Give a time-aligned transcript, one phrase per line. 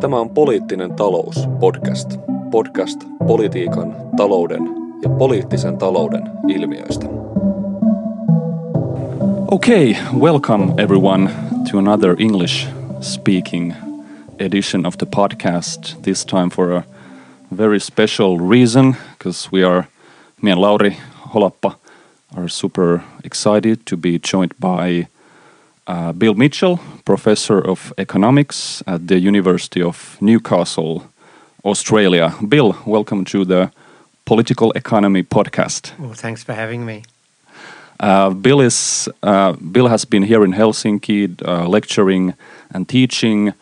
[0.00, 2.16] Tämä on Poliittinen talous podcast.
[2.50, 4.62] Podcast politiikan, talouden
[5.02, 7.06] ja poliittisen talouden ilmiöistä.
[9.50, 11.30] Okay, welcome everyone
[11.70, 12.68] to another English
[13.00, 13.72] speaking
[14.38, 16.02] edition of the podcast.
[16.02, 16.82] This time for a
[17.56, 19.84] very special reason because we are,
[20.42, 20.96] me and Lauri
[21.34, 21.72] Holappa
[22.36, 25.06] are super excited to be joined by
[25.88, 31.02] uh, Bill Mitchell, professor of economics at the University of Newcastle,
[31.64, 32.34] Australia.
[32.46, 33.70] Bill, welcome to the
[34.26, 35.98] Political Economy podcast.
[35.98, 37.02] Well, thanks for having me.
[37.98, 42.34] Uh, Bill is uh, Bill has been here in Helsinki uh, lecturing
[42.70, 43.54] and teaching,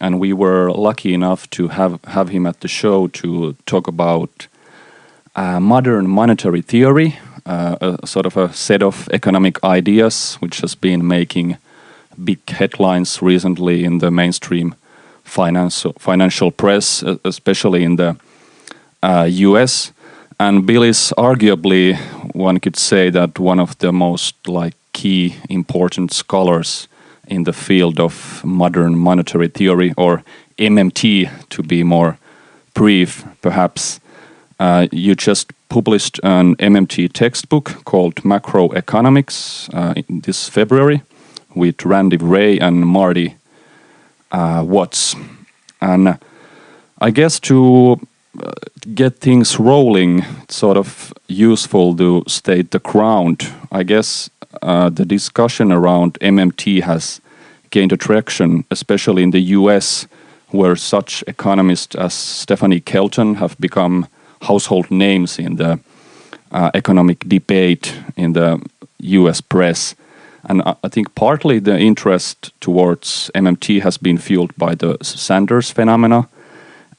[0.00, 4.46] and we were lucky enough to have have him at the show to talk about
[5.34, 10.76] uh, modern monetary theory, uh, a sort of a set of economic ideas which has
[10.76, 11.56] been making
[12.24, 14.74] big headlines recently in the mainstream
[15.24, 18.16] financial financial press, especially in the
[19.02, 19.92] uh, U.S.
[20.38, 21.96] And Bill is arguably,
[22.34, 26.88] one could say that one of the most like key important scholars
[27.28, 30.22] in the field of modern monetary theory, or
[30.58, 32.18] MMT, to be more
[32.74, 34.00] brief, perhaps.
[34.58, 41.02] Uh, you just published an MMT textbook called Macroeconomics uh, in this February
[41.54, 43.36] with Randy Wray and Marty
[44.32, 45.16] uh, Watts.
[45.80, 46.18] And
[47.00, 48.00] I guess to
[48.42, 48.52] uh,
[48.94, 53.52] get things rolling, it's sort of useful to state the ground.
[53.72, 54.30] I guess
[54.62, 57.20] uh, the discussion around MMT has
[57.70, 60.06] gained attraction, especially in the US,
[60.48, 64.06] where such economists as Stephanie Kelton have become
[64.42, 65.78] household names in the
[66.52, 68.60] uh, economic debate in the
[68.98, 69.94] US press.
[70.44, 76.28] And I think partly the interest towards MMT has been fueled by the Sanders phenomena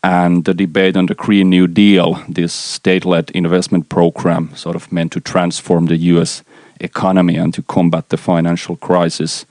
[0.04, 4.92] and the debate on the Green New Deal, this state led investment program, sort of
[4.92, 6.44] meant to transform the US
[6.80, 9.46] economy and to combat the financial crisis.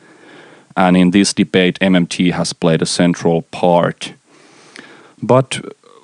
[0.76, 4.14] And in this debate, MMT has played a central part.
[5.22, 5.60] But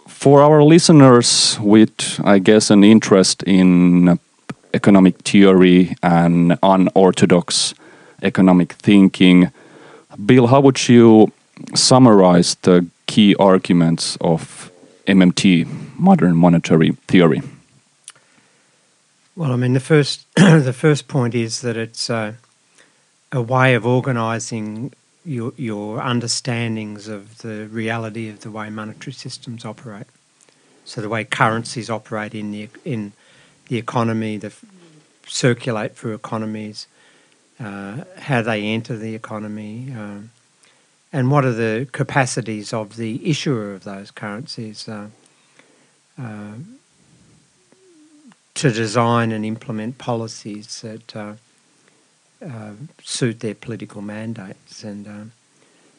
[0.07, 4.19] for our listeners with, I guess, an interest in
[4.77, 7.75] economic theory and unorthodox
[8.23, 9.51] economic thinking,
[10.25, 11.33] Bill, how would you
[11.75, 14.71] summarize the key arguments of
[15.07, 15.67] MMT,
[15.99, 17.43] modern monetary theory?
[19.35, 22.33] Well, I mean, the first the first point is that it's uh,
[23.33, 24.93] a way of organising
[25.25, 30.07] your your understandings of the reality of the way monetary systems operate.
[30.85, 33.13] So the way currencies operate in the in
[33.69, 34.53] the economy, the
[35.27, 36.87] circulate through economies,
[37.59, 40.31] uh, how they enter the economy, um,
[41.13, 45.09] and what are the capacities of the issuer of those currencies uh,
[46.21, 46.53] uh,
[48.55, 51.35] to design and implement policies that uh,
[52.45, 52.73] uh,
[53.03, 54.83] suit their political mandates.
[54.83, 55.33] And um,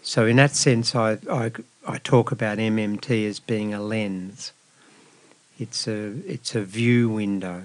[0.02, 1.52] so, in that sense, I, I,
[1.88, 4.52] I talk about MMT as being a lens.
[5.60, 7.64] It's a it's a view window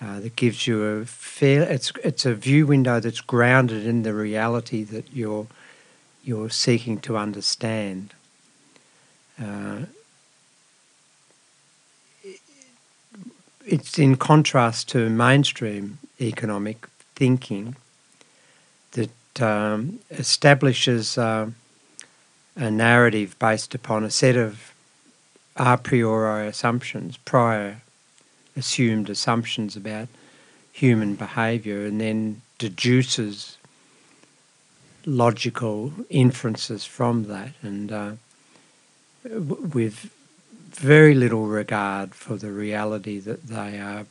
[0.00, 1.62] uh, that gives you a fair.
[1.62, 5.46] It's it's a view window that's grounded in the reality that you're
[6.24, 8.14] you're seeking to understand.
[9.42, 9.86] Uh,
[13.64, 17.76] it's in contrast to mainstream economic thinking
[18.92, 21.48] that um, establishes uh,
[22.56, 24.71] a narrative based upon a set of
[25.56, 27.82] a priori assumptions, prior
[28.56, 30.08] assumed assumptions about
[30.72, 33.56] human behaviour, and then deduces
[35.04, 38.12] logical inferences from that, and uh,
[39.24, 40.10] with
[40.70, 44.06] very little regard for the reality that they are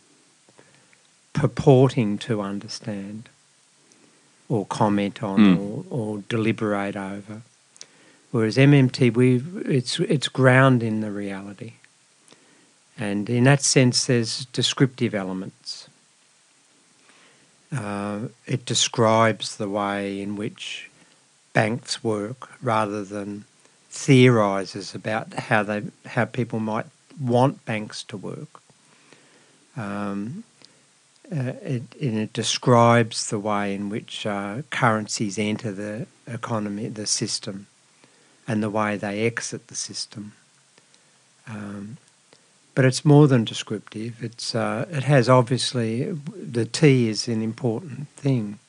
[1.34, 3.29] purporting to understand
[4.49, 5.59] or comment on Mm.
[5.59, 7.41] or, or deliberate over.
[8.31, 11.73] Whereas MMT, we it's it's ground in the reality,
[12.97, 15.89] and in that sense, there's descriptive elements.
[17.75, 20.89] Uh, it describes the way in which
[21.53, 23.45] banks work rather than
[23.89, 26.85] theorizes about how they how people might
[27.19, 28.61] want banks to work.
[29.75, 30.45] Um,
[31.31, 37.07] uh, it, and it describes the way in which uh, currencies enter the economy, the
[37.07, 37.67] system,
[38.47, 40.34] and the way they exit the system.
[41.47, 41.97] Um,
[42.73, 44.23] but it's more than descriptive.
[44.23, 48.59] It's uh, it has obviously the T is an important thing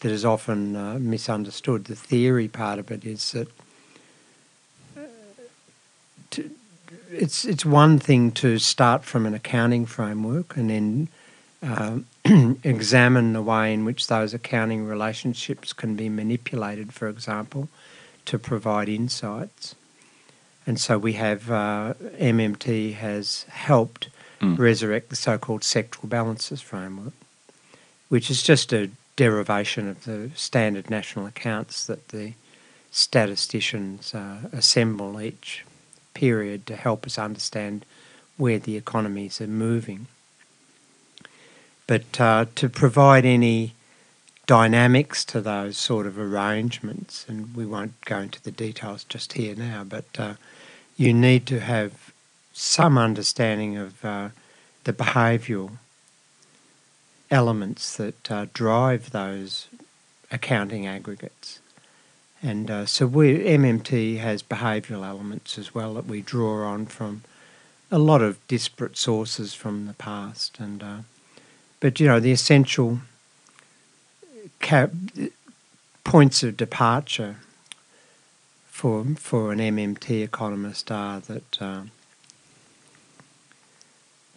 [0.00, 1.84] that is often uh, misunderstood.
[1.84, 3.48] The theory part of it is that
[7.10, 11.08] it's it's one thing to start from an accounting framework and then
[11.62, 11.98] uh,
[12.64, 17.68] examine the way in which those accounting relationships can be manipulated, for example,
[18.26, 19.74] to provide insights.
[20.66, 24.08] And so we have uh, MMT has helped
[24.42, 24.58] Mm.
[24.58, 27.12] resurrect the so-called sectoral balances framework,
[28.08, 32.32] which is just a derivation of the standard national accounts that the
[32.90, 35.64] statisticians uh, assemble each
[36.12, 37.86] period to help us understand
[38.36, 40.08] where the economies are moving.
[41.86, 43.74] But uh, to provide any
[44.46, 49.54] dynamics to those sort of arrangements, and we won't go into the details just here
[49.54, 50.34] now, but uh,
[50.96, 52.12] you need to have
[52.52, 54.28] some understanding of uh,
[54.84, 55.78] the behavioural
[57.30, 59.68] elements that uh, drive those
[60.30, 61.60] accounting aggregates.
[62.42, 67.22] And uh, so we, MMT has behavioural elements as well that we draw on from
[67.90, 70.58] a lot of disparate sources from the past.
[70.58, 70.98] And uh,
[71.78, 73.00] but you know the essential
[76.04, 77.36] points of departure
[78.66, 81.82] for for an MMT economist are that uh,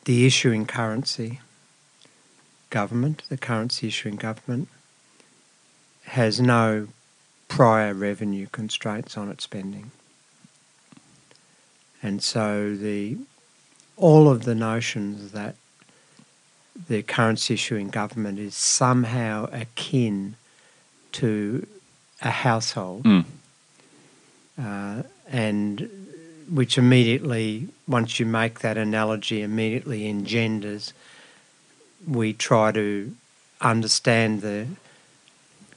[0.05, 1.39] the issuing currency
[2.69, 4.67] government, the currency issuing government,
[6.03, 6.87] has no
[7.47, 9.91] prior revenue constraints on its spending.
[12.03, 13.17] And so the
[13.97, 15.55] all of the notions that
[16.87, 20.35] the currency issuing government is somehow akin
[21.13, 21.65] to
[22.21, 23.25] a household Mm.
[24.61, 25.89] uh, and
[26.49, 30.93] which immediately, once you make that analogy, immediately engenders.
[32.07, 33.15] We try to
[33.61, 34.67] understand the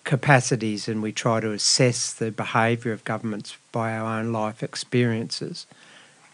[0.05, 5.67] capacities and we try to assess the behaviour of governments by our own life experiences.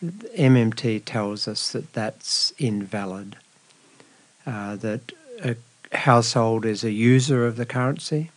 [0.03, 3.37] MMT tells us that that's invalid.
[4.47, 5.13] Uh, that
[5.43, 5.57] a
[5.97, 8.31] household is a user of the currency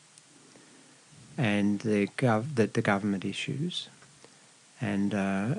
[1.38, 3.90] and the gov- that the government issues.
[4.80, 5.56] And uh,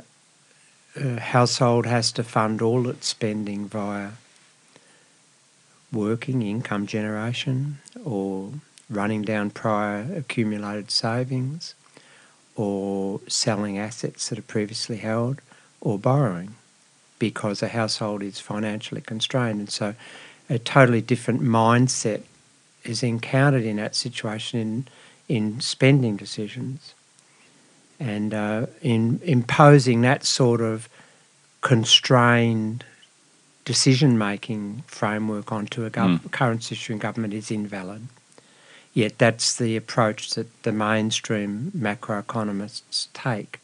[0.96, 4.12] a household has to fund all its spending via
[5.92, 8.52] working income generation or
[8.90, 11.74] running down prior accumulated savings
[12.56, 15.40] or selling assets that are previously held
[15.80, 16.54] or borrowing
[17.18, 19.60] because a household is financially constrained.
[19.60, 19.94] And so
[20.48, 22.22] a totally different mindset
[22.84, 24.88] is encountered in that situation in,
[25.28, 26.94] in spending decisions.
[28.00, 30.88] And uh, in imposing that sort of
[31.60, 32.84] constrained
[33.64, 36.30] decision making framework onto a gov- Mm.
[36.30, 38.06] currency issuing government is invalid.
[38.94, 43.60] Yet that's the approach that the mainstream macroeconomists take.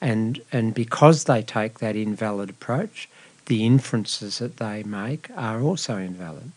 [0.00, 3.08] And, and because they take that invalid approach,
[3.46, 6.52] the inferences that they make are also invalid.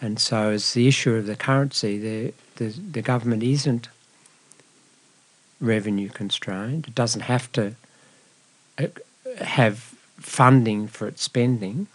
[0.00, 3.88] And so, as the issue of the currency, the, the, the government isn't
[5.60, 6.88] revenue constrained.
[6.88, 7.74] It doesn't have to
[8.78, 8.88] uh,
[9.38, 11.86] have funding for its spending,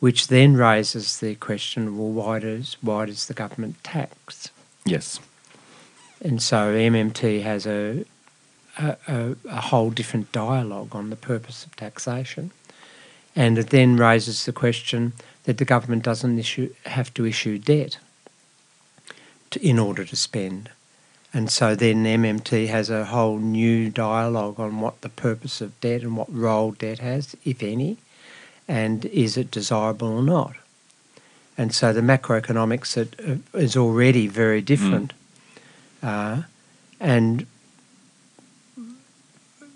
[0.00, 4.50] which then raises the question: Well, why does why does the government tax?
[4.84, 5.20] Yes.
[6.24, 8.04] And so MMT has a
[8.78, 12.50] a, a, a whole different dialogue on the purpose of taxation,
[13.34, 15.12] and it then raises the question
[15.44, 17.98] that the government doesn't issue have to issue debt
[19.50, 20.70] to, in order to spend.
[21.34, 26.02] And so then MMT has a whole new dialogue on what the purpose of debt
[26.02, 27.96] and what role debt has, if any,
[28.68, 30.56] and is it desirable or not.
[31.56, 35.12] And so the macroeconomics uh, is already very different.
[36.02, 36.42] Uh,
[37.00, 37.46] and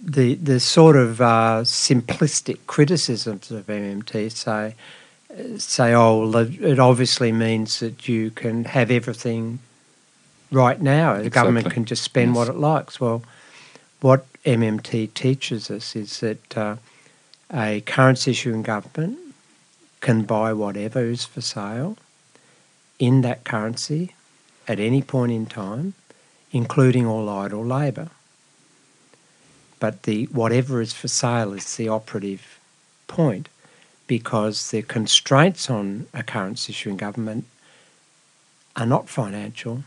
[0.07, 4.75] the the sort of uh, simplistic criticisms of MMT say
[5.59, 9.59] say oh well, it obviously means that you can have everything
[10.51, 12.37] right now the government can just spend Yes.
[12.37, 13.23] what it likes well
[14.01, 16.77] what MMT teaches us is that uh,
[17.53, 19.19] a currency issuing government
[20.01, 21.97] can buy whatever is for sale
[23.01, 24.15] in that currency
[24.69, 25.95] at any point in time,
[26.53, 28.09] including all idle labour.
[29.79, 32.59] But the whatever is for sale is the operative
[33.09, 33.49] point
[34.07, 37.45] because the constraints on a currency issuing government
[38.77, 39.83] are not financial,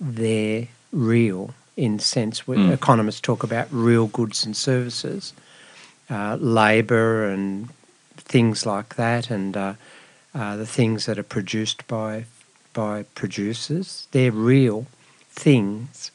[0.00, 2.72] they're real in sense Mm.
[2.72, 5.32] economists talk about real goods and services,
[6.08, 7.68] uh, labour and
[8.16, 9.74] things like that, and uh,
[10.34, 12.24] uh, the things that are produced by
[12.72, 14.08] by producers.
[14.10, 14.86] They're real
[15.30, 16.10] things,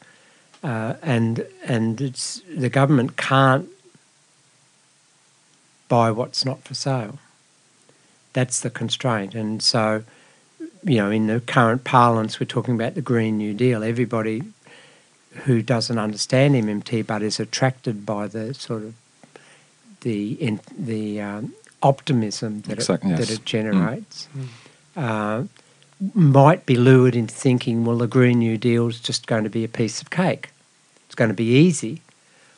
[0.63, 3.69] uh, and and it's the government can't
[5.87, 7.19] buy what's not for sale.
[8.33, 9.33] That's the constraint.
[9.33, 10.03] And so,
[10.83, 13.83] you know, in the current parlance, we're talking about the Green New Deal.
[13.83, 14.43] Everybody
[15.45, 18.93] who doesn't understand MMT but is attracted by the sort of
[20.01, 23.27] the in, the um, optimism that Exactly, it, yes.
[23.27, 24.27] that it generates
[24.95, 25.43] uh,
[26.13, 29.63] might be lured into thinking, well, the Green New Deal is just going to be
[29.63, 30.49] a piece of cake.
[31.05, 32.01] It's going to be easy.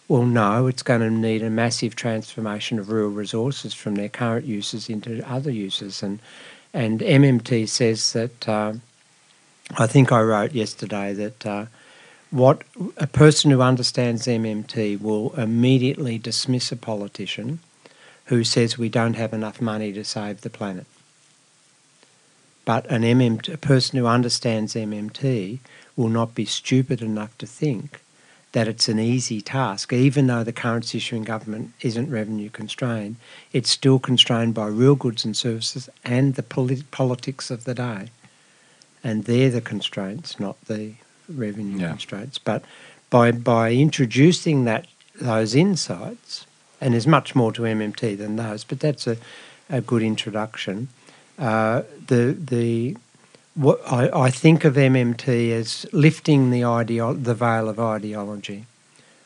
[0.08, 4.46] Well, no, it's going to need a massive transformation of rural resources from their current
[4.46, 6.04] uses into other uses.
[6.04, 6.20] And,
[6.74, 8.74] and MMT says that, uh,
[9.78, 11.66] I think I wrote yesterday that uh,
[12.30, 12.64] what
[12.98, 17.60] a person who understands MMT will immediately dismiss a politician
[18.26, 20.86] who says we don't have enough money to save the planet.
[22.66, 25.60] But an MMT, a person who understands MMT
[25.96, 28.02] will not be stupid enough to think
[28.52, 33.16] that it's an easy task, even though the currency issuing government isn't revenue constrained,
[33.54, 38.10] it's still constrained by real goods and services and the polit- politics of the day.
[39.04, 40.94] And they're the constraints, not the
[41.30, 41.90] revenue Yeah.
[41.90, 42.38] constraints.
[42.38, 42.64] But
[43.10, 44.86] by, by introducing that
[45.20, 46.46] those insights,
[46.82, 49.18] and there's much more to MMT than those, but that's a,
[49.70, 50.90] a good introduction.
[51.42, 52.96] Uh, the the
[53.56, 58.66] what I, I think of MMT as lifting the ideo- the veil of ideology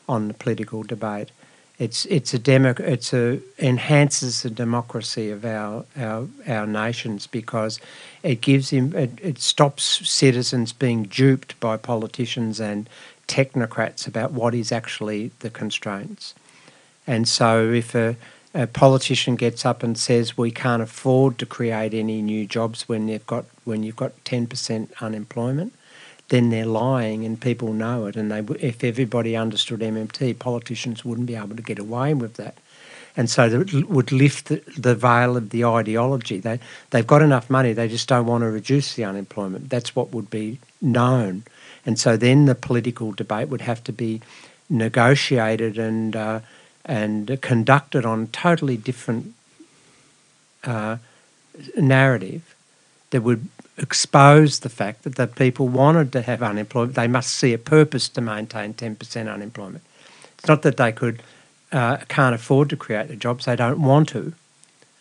[0.08, 1.30] on the political debate.
[1.78, 7.78] It's it's a demo, it's a enhances the democracy of our our, our nations because
[8.22, 12.88] it gives him it, it stops citizens being duped by politicians and
[13.28, 16.34] technocrats about what is actually the constraints.
[17.06, 18.16] And so if a,
[18.56, 23.06] a politician gets up and says we can't afford to create any new jobs when
[23.06, 25.74] they've got when you've got 10% unemployment,
[26.28, 28.16] then they're lying and people know it.
[28.16, 32.56] And they, if everybody understood MMT, politicians wouldn't be able to get away with that.
[33.16, 36.38] And so that would lift the, the veil of the ideology.
[36.38, 36.60] They,
[36.90, 39.68] they've got enough money, they just don't want to reduce the unemployment.
[39.68, 41.42] That's what would be known.
[41.84, 44.20] And so then the political debate would have to be
[44.70, 46.40] negotiated and, uh,
[46.86, 49.34] and conducted on totally different
[50.64, 50.96] uh,
[51.76, 52.54] narrative
[53.10, 56.94] that would expose the fact that the people wanted to have unemployment.
[56.94, 59.84] They must see a purpose to maintain 10% unemployment.
[60.38, 61.22] It's not that they could
[61.72, 64.32] uh, can't afford to create the jobs; they don't want to.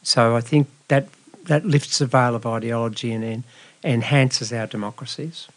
[0.02, 1.08] So I think that
[1.44, 3.44] that lifts the veil of ideology and en-
[3.84, 5.48] enhances our democracies.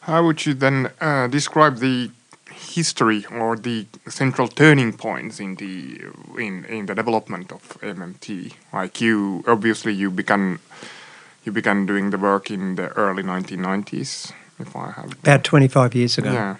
[0.00, 2.10] How would you then uh, describe the
[2.54, 6.00] history or the central turning points in the
[6.38, 8.52] in in the development of MMT?
[8.72, 10.58] Like you, obviously, you began
[11.44, 16.16] you began doing the work in the early 1990s, if I have About 25 years
[16.18, 16.32] ago.
[16.32, 16.56] yeah.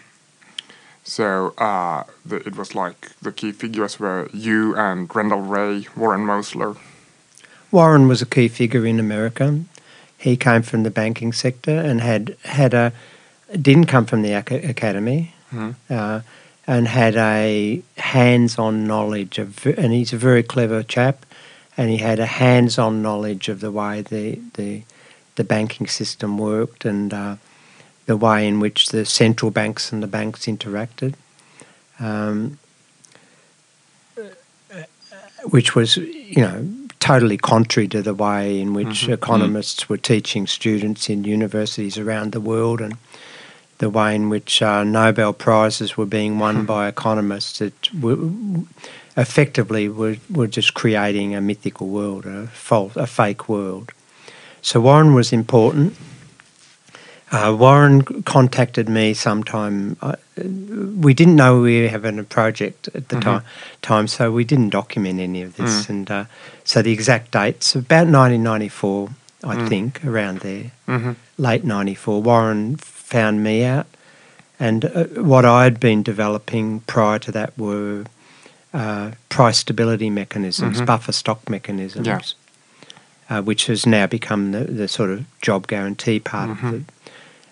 [1.04, 6.24] So uh, the, it was like the key figures were you and Randall Wray, Warren
[6.26, 6.76] Mosler.
[7.70, 9.60] Warren was a key figure in America.
[10.16, 12.92] He came from the banking sector and had had a
[13.60, 15.74] didn't come from the ac- academy, Mhm.
[15.90, 16.20] uh,
[16.66, 19.66] and had a hands-on knowledge of.
[19.66, 21.26] And he's a very clever chap,
[21.76, 24.82] and he had a hands-on knowledge of the way the the,
[25.36, 27.36] the banking system worked and uh,
[28.06, 31.14] the way in which the central banks and the banks interacted.
[32.00, 32.58] Um,
[35.50, 36.66] which was, you know,
[37.00, 42.40] totally contrary to the way in which economists were teaching students in universities around the
[42.40, 42.96] world and
[43.78, 47.72] the way in which uh, Nobel Prizes were being won by economists that
[49.16, 53.92] effectively were, were just creating a mythical world, a, false, a fake world.
[54.62, 55.96] So Warren was important.
[57.30, 59.96] Uh, Warren contacted me sometime.
[60.00, 63.42] Uh, we didn't know we were having a project at the time,
[63.82, 65.88] time, so we didn't document any of this.
[65.88, 66.24] And uh,
[66.64, 69.08] so the exact dates, about 1994,
[69.42, 71.12] I think, around there, Mm-hmm.
[71.38, 72.76] late 94, Warren
[73.14, 73.86] found me out.
[74.58, 78.04] And uh, what I'd been developing prior to that were
[78.72, 80.86] uh, price stability mechanisms, Mhm.
[80.86, 82.20] buffer stock mechanisms, Yeah.
[83.30, 86.64] uh, which has now become the, the sort of job guarantee part Mhm.
[86.68, 86.82] of it.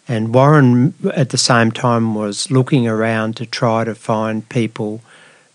[0.09, 5.01] And Warren, at the same time, was looking around to try to find people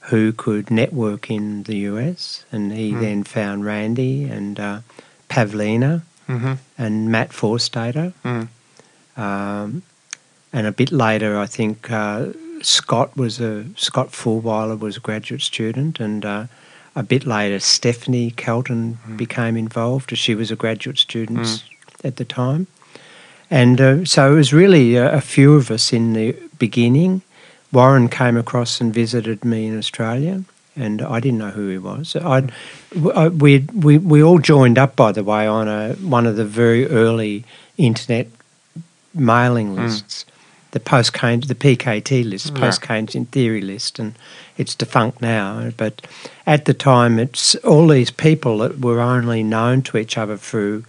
[0.09, 2.45] who could network in the US.
[2.51, 2.99] And he Mm.
[3.01, 4.79] then found Randy and uh,
[5.29, 6.53] Pavlina Mm-hmm.
[6.77, 8.13] and Matt Forstater.
[8.23, 8.47] Mm.
[9.17, 9.81] Um,
[10.57, 12.25] and a bit later, I think uh,
[12.61, 16.43] Scott was a Scott Fullwiler was a graduate student, and uh,
[16.95, 20.11] a bit later, Stephanie Kelton became involved.
[20.13, 21.63] as She was a graduate student s-
[22.03, 22.65] at the time,
[23.51, 27.21] and uh, so it was really a, a few of us in the beginning.
[27.71, 30.35] Warren came across and visited me in Australia,
[30.75, 32.15] and I didn't know who he was.
[32.15, 32.51] I'd,
[33.15, 36.45] I, we we we all joined up, by the way, on a one of the
[36.45, 37.43] very early
[37.77, 38.27] internet
[39.13, 40.25] mailing lists,
[40.77, 42.59] the post the PKT list, Yeah.
[42.59, 44.13] post Keynesian theory list, and
[44.57, 45.71] it's defunct now.
[45.75, 45.93] But
[46.45, 50.83] at the time, it's all these people that were only known to each other through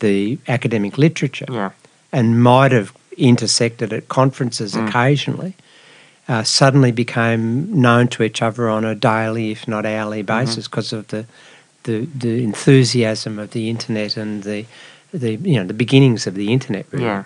[0.00, 1.70] the academic literature Yeah.
[2.12, 4.86] and might have intersected at conferences Mm.
[4.88, 5.54] occasionally,
[6.28, 10.38] uh, suddenly became known to each other on a daily, if not hourly Mm-hmm.
[10.44, 11.24] basis, because of the,
[11.84, 14.66] the the enthusiasm of the internet and the
[15.14, 16.84] the you know the beginnings of the internet.
[16.90, 17.04] Really.
[17.04, 17.24] Yeah.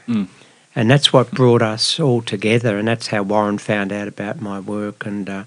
[0.76, 4.60] And that's what brought us all together, and that's how Warren found out about my
[4.60, 5.44] work, and uh,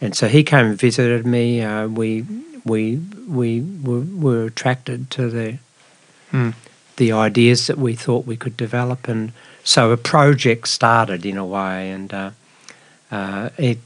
[0.00, 1.60] and so he came and visited me.
[1.60, 2.24] Uh, we
[2.64, 2.98] we
[3.28, 5.58] we were, were attracted to the
[6.30, 6.50] Hmm.
[6.96, 9.32] the ideas that we thought we could develop, and
[9.64, 12.30] so a project started in a way, and uh,
[13.10, 13.78] uh, it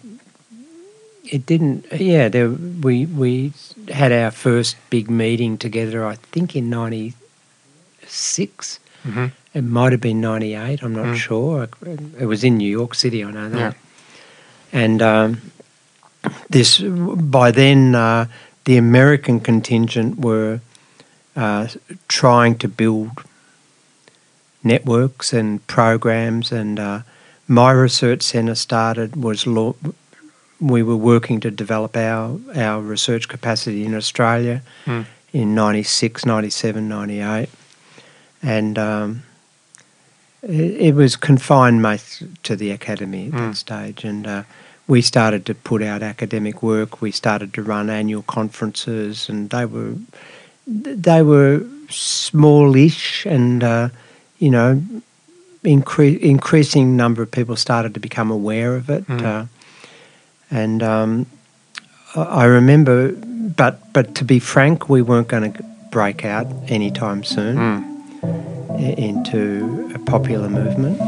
[1.24, 1.86] it didn't.
[1.92, 3.54] Yeah, there, we we
[3.88, 6.04] had our first big meeting together.
[6.04, 8.78] I think in '96.
[9.06, 9.30] Mhm.
[9.54, 10.82] It might have been '98.
[10.82, 11.16] I'm not Mm.
[11.16, 11.68] sure.
[12.20, 13.22] It was in New York City.
[13.24, 13.58] I know that.
[13.58, 13.72] Yeah.
[14.72, 15.40] And um,
[16.50, 18.26] this by then, uh,
[18.64, 20.60] the American contingent were
[21.36, 21.66] uh,
[22.08, 23.10] trying to build
[24.62, 27.00] networks and programs, and uh,
[27.46, 29.74] my research centre started was law.
[30.60, 35.04] We were working to develop our, our research capacity in Australia Mm.
[35.32, 37.48] in 96, 97, 98.
[38.44, 39.22] And um,
[40.42, 43.38] it, it was confined most to the academy at Mm.
[43.50, 44.04] that stage.
[44.04, 44.42] And uh,
[44.86, 47.00] we started to put out academic work.
[47.00, 49.94] We started to run annual conferences, and they were
[50.66, 53.88] they were smallish, and uh,
[54.38, 54.82] you know,
[55.62, 59.06] incre- increasing number of people started to become aware of it.
[59.06, 59.22] Mm.
[59.22, 59.46] Uh,
[60.50, 61.26] and um,
[62.14, 63.12] I I remember,
[63.56, 67.93] but but to be frank, we weren't going to break out anytime soon Mm.
[68.78, 71.00] Into a popular movement.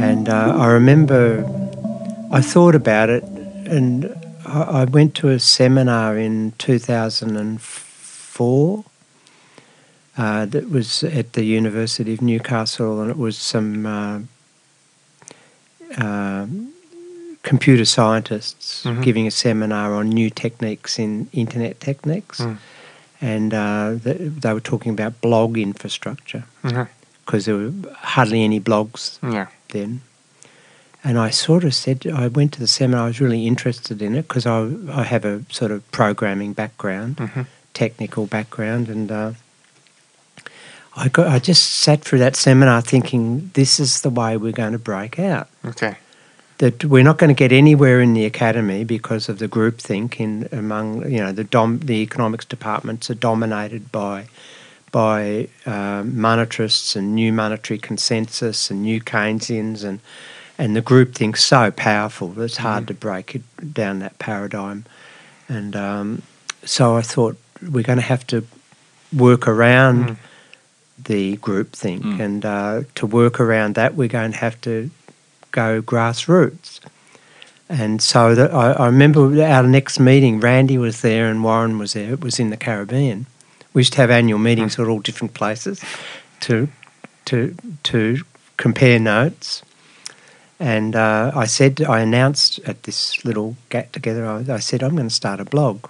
[0.00, 1.44] And uh, I remember
[2.32, 8.84] I thought about it, and I, I went to a seminar in 2004
[10.16, 14.20] uh, that was at the University of Newcastle, and it was some uh,
[15.98, 16.46] uh,
[17.42, 19.02] computer scientists Mhm.
[19.02, 22.56] giving a seminar on new techniques in internet techniques, Mm.
[23.20, 26.44] and uh, th- they were talking about blog infrastructure
[27.24, 29.46] because there were hardly any blogs Yeah.
[29.70, 30.00] then.
[31.02, 34.14] And I sort of said, I went to the seminar, I was really interested in
[34.14, 37.46] it because I, I have a sort of programming background, Mhm.
[37.72, 39.32] technical background, and uh,
[40.96, 44.72] I, got, I just sat through that seminar thinking, this is the way we're going
[44.72, 45.48] to break out.
[45.64, 45.96] Okay.
[46.60, 50.46] That we're not going to get anywhere in the academy because of the groupthink in
[50.52, 54.26] among you know the dom, the economics departments are dominated by
[54.92, 60.00] by um, monetarists and new monetary consensus and new Keynesians and
[60.58, 63.42] and the groupthink's so powerful that it's hard to break it
[63.72, 64.84] down that paradigm.
[65.48, 66.22] And um,
[66.64, 68.44] so I thought we're going to have to
[69.16, 70.16] work around Mm.
[71.02, 72.20] the groupthink, Mm.
[72.20, 74.90] and uh, to work around that, we're going to have to
[75.50, 76.80] go grassroots.
[77.68, 81.92] And so that I, I remember our next meeting, Randy was there and Warren was
[81.92, 82.12] there.
[82.12, 83.26] It was in the Caribbean.
[83.72, 85.80] We used to have annual meetings at all different places
[86.40, 86.68] to
[87.26, 88.22] to to
[88.56, 89.62] compare notes.
[90.58, 94.94] And uh, I said, I announced at this little get together, I, I said, I'm
[94.94, 95.88] going to start a blog.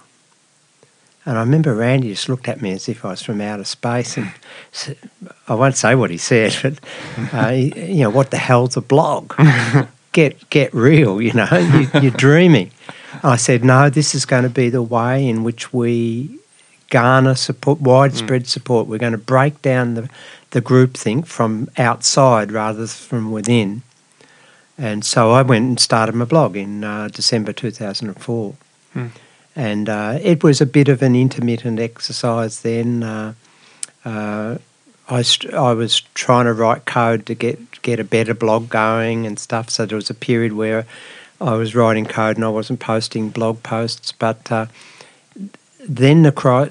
[1.25, 4.17] And I remember Randy just looked at me as if I was from outer space,
[4.17, 4.31] and
[4.71, 4.97] said,
[5.47, 6.79] I won't say what he said, but
[7.33, 9.33] uh, you know, what the hell's a blog?
[10.11, 12.71] get get real, you know, you, you're dreaming.
[13.23, 16.39] I said, no, this is going to be the way in which we
[16.89, 18.87] garner support, widespread support.
[18.87, 20.09] We're going to break down the
[20.51, 23.83] the groupthink from outside rather than from within.
[24.77, 28.55] And so I went and started my blog in uh, December 2004.
[28.93, 29.07] Hmm.
[29.55, 33.03] And uh, it was a bit of an intermittent exercise then.
[33.03, 33.33] Uh,
[34.05, 34.57] uh,
[35.09, 39.27] I, st- I was trying to write code to get, get a better blog going
[39.27, 39.69] and stuff.
[39.69, 40.85] So there was a period where
[41.41, 44.13] I was writing code and I wasn't posting blog posts.
[44.13, 44.67] But uh,
[45.87, 46.69] then the cri-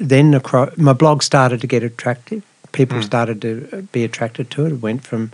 [0.00, 2.42] then the cri- my blog started to get attractive.
[2.72, 3.04] People Mm.
[3.04, 4.72] started to be attracted to it.
[4.72, 5.32] It went from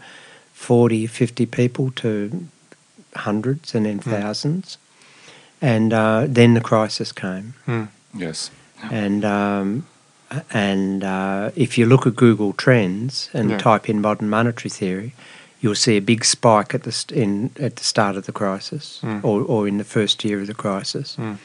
[0.52, 2.46] 40, 50 people to
[3.16, 4.78] hundreds and then thousands.
[5.72, 7.54] And uh, then the crisis came.
[7.66, 7.88] Mm.
[8.12, 8.50] Yes.
[8.90, 9.86] And um,
[10.50, 13.58] and uh, if you look at Google Trends and Yeah.
[13.58, 15.12] type in modern monetary theory,
[15.60, 19.00] you'll see a big spike at the st- in at the start of the crisis,
[19.02, 19.20] Mm.
[19.24, 21.36] or or in the first year of the crisis, Mm.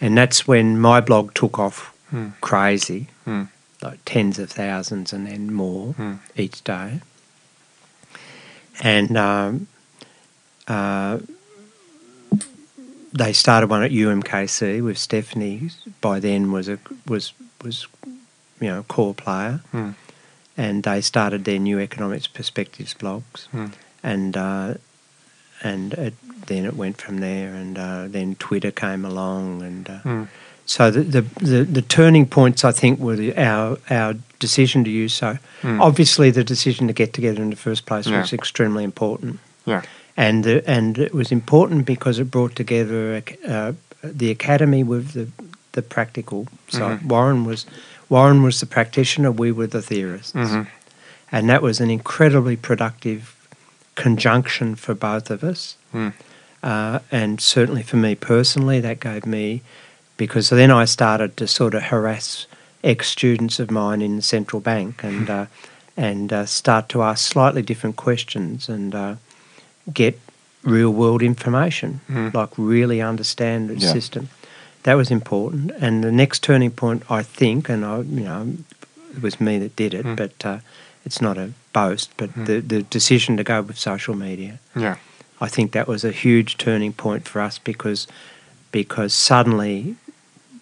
[0.00, 2.32] and that's when my blog took off Mm.
[2.40, 3.48] crazy, Mm.
[3.82, 6.18] like tens of thousands and then more Mm.
[6.36, 7.00] each day.
[8.82, 9.66] And um,
[10.68, 11.18] uh,
[13.12, 15.70] they started one at UMKC with Stephanie.
[16.00, 17.32] By then was a was
[17.64, 17.86] was
[18.60, 19.94] you know core player, Mm.
[20.56, 23.72] and they started their new economics perspectives blogs, Mm.
[24.02, 24.74] and uh,
[25.62, 26.14] and it,
[26.46, 30.28] then it went from there, and uh, then Twitter came along, and uh, Mm.
[30.66, 34.90] so the, the the the turning points I think were the, our our decision to
[34.90, 35.38] use so.
[35.62, 35.80] Mm.
[35.80, 38.20] Obviously, the decision to get together in the first place Yeah.
[38.20, 39.82] was extremely important, Yeah.
[40.18, 45.28] And the, and it was important because it brought together uh, the academy with the
[45.72, 47.00] the practical side.
[47.00, 47.04] Mhm.
[47.12, 47.64] Warren was
[48.08, 50.66] Warren was the practitioner, we were the theorists, Mhm.
[51.30, 53.20] and that was an incredibly productive
[53.94, 55.76] conjunction for both of us.
[55.94, 56.12] Mm.
[56.62, 59.60] Uh, and certainly for me personally, that gave me,
[60.16, 62.46] because then I started to sort of harass
[62.82, 65.46] ex students of mine in the central bank and uh,
[65.96, 69.14] and uh, start to ask slightly different questions and uh,
[69.92, 70.18] get
[70.62, 72.34] real world information, Mm.
[72.34, 73.92] like really understand the Yeah.
[73.92, 74.28] system.
[74.82, 75.70] That was important.
[75.80, 78.54] And the next turning point, I think, and I, you know,
[79.16, 80.16] it was me that did it, Mm.
[80.16, 80.58] but uh,
[81.06, 82.46] it's not a boast, but Mm.
[82.46, 84.58] the, the decision to go with social media.
[84.76, 84.96] Yeah.
[85.40, 88.06] I think that was a huge turning point for us because
[88.70, 89.94] because suddenly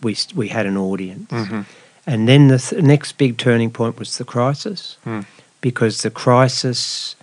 [0.02, 1.64] we we had an audience, Mhm.
[2.06, 5.24] and then the th- next big turning point was the crisis Mm.
[5.60, 7.16] because the crisis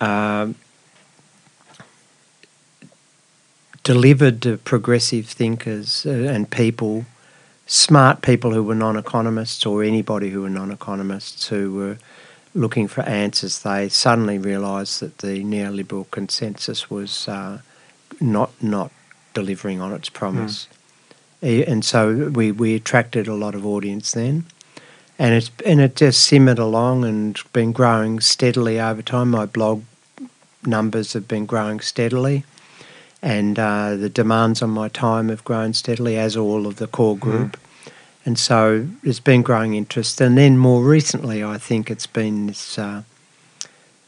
[0.00, 0.54] um,
[3.82, 7.06] delivered to progressive thinkers uh, and people,
[7.66, 11.98] smart people who were non-economists or anybody who were non-economists who were
[12.54, 13.60] looking for answers.
[13.60, 17.60] They suddenly realised that the neoliberal consensus was uh,
[18.20, 18.90] not not
[19.34, 20.66] delivering on its promise,
[21.42, 24.44] E- and so we we attracted a lot of audience then.
[25.18, 29.30] And it's and it just simmered along and been growing steadily over time.
[29.30, 29.82] My blog
[30.64, 32.44] numbers have been growing steadily,
[33.22, 37.16] and uh, the demands on my time have grown steadily, as all of the core
[37.16, 37.58] group.
[38.24, 40.20] And so there's been growing interest.
[40.20, 43.02] And then more recently, I think it's been this, uh,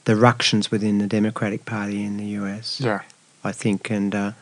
[0.05, 2.81] the ructions within the Democratic Party in the US.
[2.81, 3.01] Yeah.
[3.45, 4.33] I think, and uh,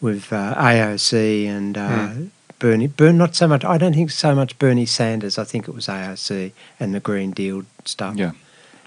[0.00, 2.12] with uh, AOC and uh,
[2.58, 3.64] Bernie, Bern, not so much.
[3.64, 5.38] I don't think so much Bernie Sanders.
[5.38, 8.32] I think it was AOC and the Green Deal stuff Yeah.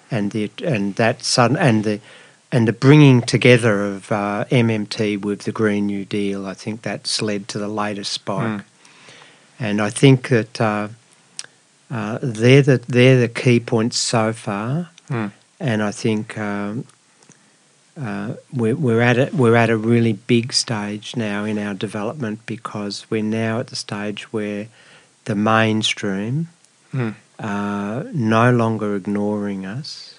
[0.09, 1.99] and the and that sudden and the
[2.51, 7.21] and the bringing together of uh, MMT with the Green New Deal, I think that's
[7.21, 8.61] led to the latest spike.
[8.61, 8.63] Mm.
[9.59, 10.87] And I think that uh,
[11.89, 14.89] uh, they're the they're the key points so far.
[15.09, 15.31] Mm.
[15.59, 16.85] And I think um,
[17.99, 22.45] uh, we're, we're at a, we're at a really big stage now in our development
[22.45, 24.67] because we're now at the stage where
[25.25, 26.47] the mainstream
[26.93, 27.15] Mm.
[27.39, 30.10] uh, no longer ignoring us,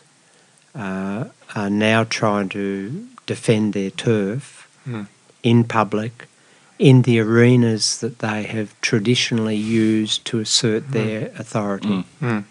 [0.74, 4.58] uh, are now trying to defend their turf
[4.88, 5.06] Mm.
[5.44, 6.26] in public,
[6.78, 11.88] in the arenas that they have traditionally used to assert their authority.
[11.88, 12.04] Mm.
[12.20, 12.44] Mm.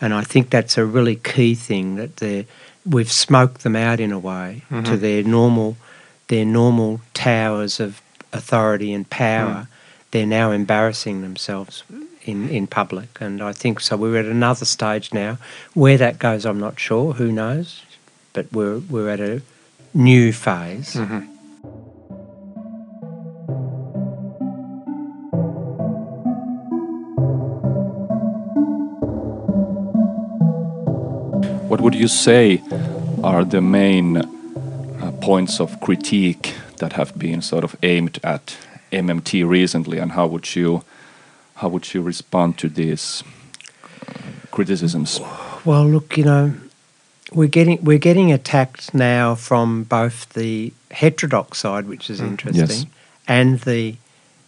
[0.00, 2.46] And I think that's a really key thing that they
[2.84, 5.00] we've smoked them out in a way to Mhm.
[5.00, 5.76] their normal
[6.28, 8.00] their normal towers of
[8.32, 9.66] authority and power.
[10.12, 11.82] They're now embarrassing themselves
[12.26, 13.20] in, in public.
[13.20, 15.38] And I think so we're at another stage now.
[15.74, 17.82] Where that goes I'm not sure, who knows?
[18.32, 19.42] But we're we're at a
[19.94, 20.94] new phase.
[20.94, 21.28] Mhm.
[31.68, 32.62] What would you say
[33.22, 38.56] are the main uh, points of critique that have been sort of aimed at
[38.92, 40.84] MMT recently, and how would you
[41.56, 43.22] how would you respond to these
[44.50, 45.20] criticisms?
[45.64, 46.54] Well, look, you know,
[47.32, 52.26] we're getting we're getting attacked now from both the heterodox side, which is Mm.
[52.28, 52.90] interesting,
[53.26, 53.96] and the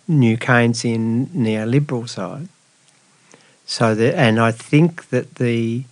[0.06, 2.48] new Keynesian neoliberal side.
[3.66, 5.84] So that, and I think that the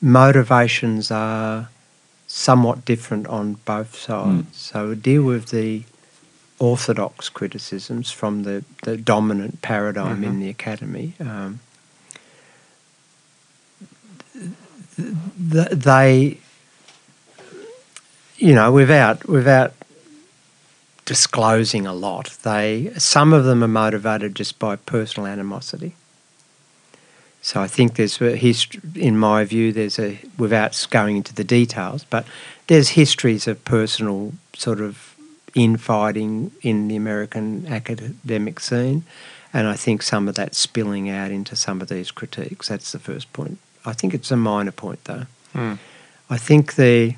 [0.00, 1.68] motivations are
[2.28, 4.46] somewhat different on both sides.
[4.56, 5.82] So we deal with the
[6.58, 10.40] orthodox criticisms from the, the dominant paradigm in Mhm.
[10.40, 11.14] the academy.
[11.20, 11.60] Um,
[14.96, 16.38] th- they,
[18.36, 19.72] you know, without without
[21.04, 25.94] disclosing a lot, they some of them are motivated just by personal animosity.
[27.40, 32.04] So I think there's history, in my view, there's a, without going into the details,
[32.04, 32.26] but
[32.66, 35.07] there's histories of personal sort of
[35.58, 39.04] infighting in the American academic scene.
[39.52, 42.68] And I think some of that spilling out into some of these critiques.
[42.68, 43.58] That's the first point.
[43.84, 45.26] I think it's a minor point, though.
[45.54, 45.78] Mm.
[46.28, 47.16] I think the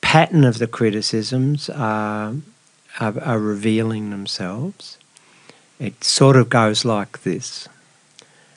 [0.00, 2.34] pattern of the criticisms are,
[2.98, 4.98] are, are revealing themselves.
[5.78, 7.68] It sort of goes like this.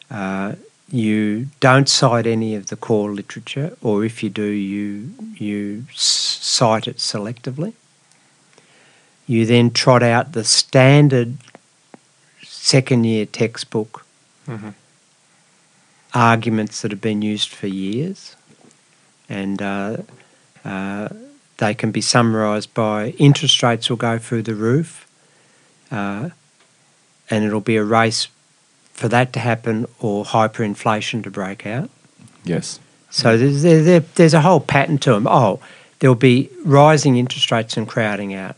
[0.10, 0.56] Uh,
[0.92, 6.88] you don't cite any of the core literature, or if you do, you you cite
[6.88, 7.74] it selectively.
[9.28, 11.38] You then trot out the standard
[12.44, 14.06] second year textbook
[14.48, 14.74] Mhm.
[16.14, 18.36] arguments that have been used for years,
[19.30, 19.98] and uh,
[20.66, 21.08] uh,
[21.58, 25.08] they can be summarised by interest rates will go through the roof,
[25.92, 26.30] uh,
[27.30, 28.28] and it'll be a race
[28.94, 31.90] for that to happen or hyperinflation to break out.
[32.44, 32.80] Yes.
[33.10, 35.28] So there's, there, there, there's a whole pattern to them.
[35.28, 35.60] Oh,
[36.00, 38.56] there'll be rising interest rates and crowding out.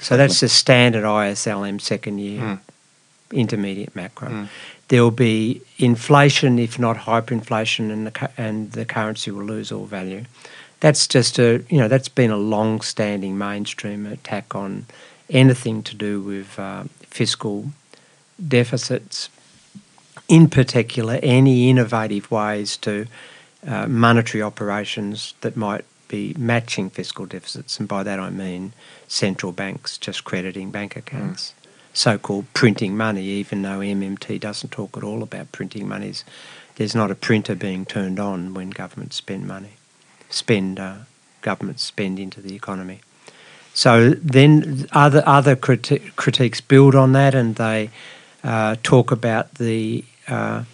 [0.00, 2.58] So that's the standard ISLM second year Mm.
[3.32, 4.28] intermediate macro.
[4.28, 4.48] Mm.
[4.88, 10.24] There'll be inflation, if not hyperinflation, and the and the currency will lose all value.
[10.80, 14.86] That's just a you know that's been a long-standing mainstream attack on
[15.28, 17.66] anything to do with uh, fiscal
[18.48, 19.28] deficits.
[20.28, 23.06] In particular, any innovative ways to
[23.66, 28.72] uh, monetary operations that might be matching fiscal deficits, and by that I mean
[29.08, 31.54] central banks just crediting bank accounts,
[31.92, 33.24] so-called printing money.
[33.24, 36.24] Even though MMT doesn't talk at all about printing monies,
[36.76, 39.74] there's not a printer being turned on when governments spend money,
[40.28, 40.96] spend uh,
[41.42, 43.00] governments spend into the economy.
[43.72, 47.90] So then other other criti- critiques build on that, and they
[48.42, 50.64] uh, talk about the uh,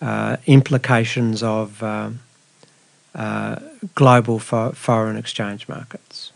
[0.00, 2.20] uh, implications of um,
[3.14, 3.56] uh,
[3.94, 6.32] global fo- foreign exchange markets.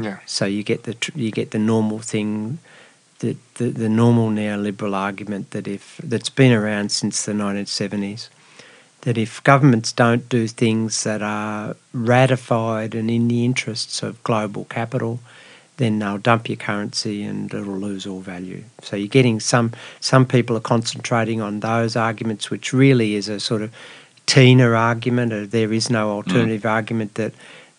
[0.00, 0.18] Yeah.
[0.26, 2.58] So you get the tr- you get the normal thing,
[3.18, 8.28] the, the the normal neoliberal argument that if that's been around since the 1970s,
[9.02, 14.64] that if governments don't do things that are ratified and in the interests of global
[14.64, 15.20] capital,
[15.76, 18.62] then they'll dump your currency and it'll lose all value.
[18.82, 23.40] So you're getting some some people are concentrating on those arguments, which really is a
[23.40, 23.74] sort of
[24.26, 27.32] Tina argument, or there is no alternative argument that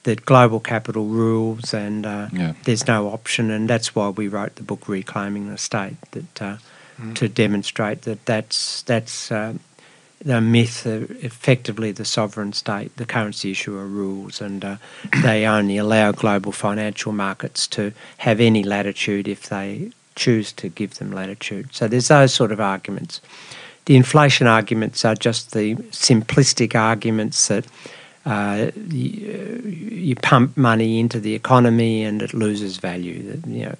[0.03, 2.53] that global capital rules and uh, Yeah.
[2.65, 6.57] there's no option, and that's why we wrote the book Reclaiming the State, that uh,
[7.15, 9.53] to demonstrate that that's that's uh,
[10.23, 14.75] the myth effectively the sovereign state, the currency issuer rules, and uh,
[15.23, 20.95] they only allow global financial markets to have any latitude if they choose to give
[20.95, 21.73] them latitude.
[21.73, 23.21] So there's those sort of arguments.
[23.85, 27.65] The inflation arguments are just the simplistic arguments that
[28.25, 33.23] uh, you, you pump money into the economy and it loses value.
[33.23, 33.75] That, you know,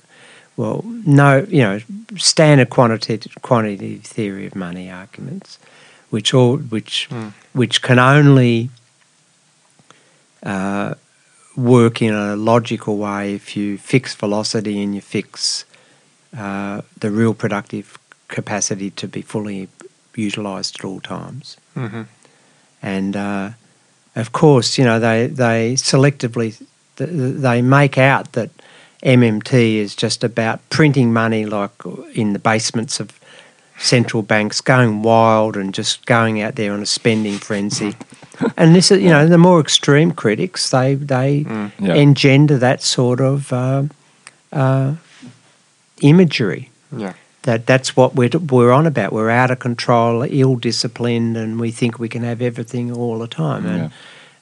[0.57, 1.79] well, no, you know,
[2.17, 5.57] standard quantitative quantitative theory of money arguments,
[6.09, 7.31] which all which Mm.
[7.53, 8.69] which can only
[10.43, 10.95] uh,
[11.55, 15.65] work in a logical way if you fix velocity and you fix
[16.37, 19.69] uh, the real productive capacity to be fully
[20.15, 21.57] utilised at all times.
[21.75, 22.03] hmm
[22.81, 23.49] And uh,
[24.15, 26.53] of course, you know they they selectively
[26.97, 28.49] they make out that
[29.03, 31.71] MMT is just about printing money like
[32.13, 33.09] in the basements of
[33.79, 37.95] central banks, going wild and just going out there on a spending frenzy.
[38.57, 41.45] and this is, you know, the more extreme critics they they
[41.79, 41.95] Yeah.
[41.95, 43.83] engender that sort of uh,
[44.51, 44.93] uh,
[46.01, 47.13] imagery Yeah.
[47.43, 49.13] That that's what we're, we're on about.
[49.13, 53.27] We're out of control, ill disciplined, and we think we can have everything all the
[53.27, 53.65] time.
[53.65, 53.91] And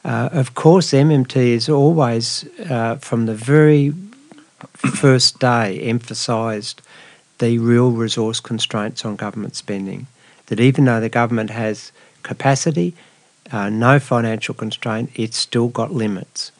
[0.03, 3.93] uh, of course, MMT is always, uh, from the very
[4.73, 6.81] first day, emphasised
[7.39, 10.07] the real resource constraints on government spending.
[10.47, 11.91] That even though the government has
[12.23, 12.93] capacity,
[13.51, 16.51] uh, no financial constraint, it's still got limits.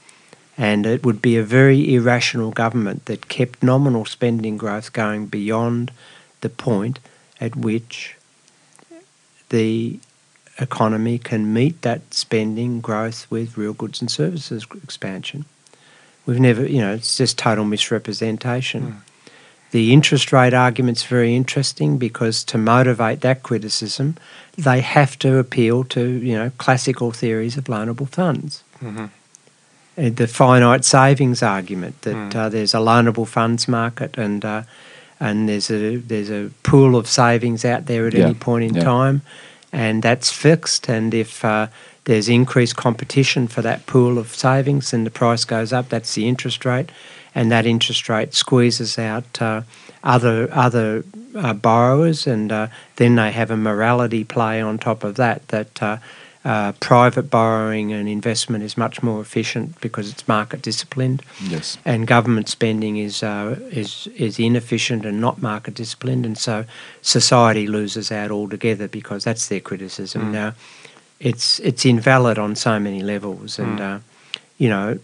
[0.58, 5.92] And it would be a very irrational government that kept nominal spending growth going beyond
[6.42, 7.00] the point
[7.40, 8.16] at which
[9.50, 10.00] the
[10.60, 15.46] economy can meet that spending growth with real goods and services expansion.
[16.26, 19.02] We've never, you know, it's just total misrepresentation.
[19.72, 24.18] The interest rate argument's very interesting because to motivate that criticism,
[24.58, 28.64] they have to appeal to, you know, classical theories of loanable funds.
[28.80, 29.06] hmm
[29.98, 32.36] Uh, the finite savings argument that Mm.
[32.36, 34.62] uh, there's a loanable funds market and uh,
[35.22, 38.74] and there's a there's a pool of savings out there at Yeah, any point in
[38.76, 38.84] yeah.
[38.84, 39.22] time,
[39.72, 40.90] and that's fixed.
[40.90, 41.68] And if uh,
[42.06, 45.90] there's increased competition for that pool of savings, and the price goes up.
[45.90, 46.90] That's the interest rate,
[47.36, 49.62] and that interest rate squeezes out uh,
[50.04, 51.04] other other
[51.36, 55.48] uh, borrowers, and uh, then they have a morality play on top of that.
[55.50, 56.02] That
[56.44, 61.78] uh, private borrowing and investment is much more efficient because it's market disciplined, Yes.
[61.86, 66.66] and government spending is uh, is is inefficient and not market disciplined, and so
[67.02, 70.32] society loses out altogether because that's their criticism.
[70.32, 70.54] Now,
[71.20, 74.00] it's it's invalid on so many levels, and uh,
[74.58, 74.98] you know,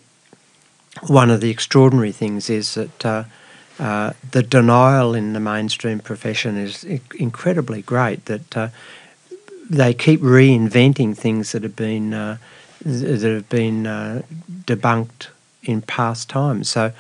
[1.08, 3.06] one of the extraordinary things is that.
[3.06, 3.24] Uh,
[3.80, 8.26] uh, the denial in the mainstream profession is i- incredibly great.
[8.26, 8.70] That uh,
[9.70, 12.38] they keep reinventing things that have been uh,
[12.86, 14.22] that have been uh,
[14.66, 15.28] debunked
[15.64, 16.70] in past times.
[16.70, 16.92] So,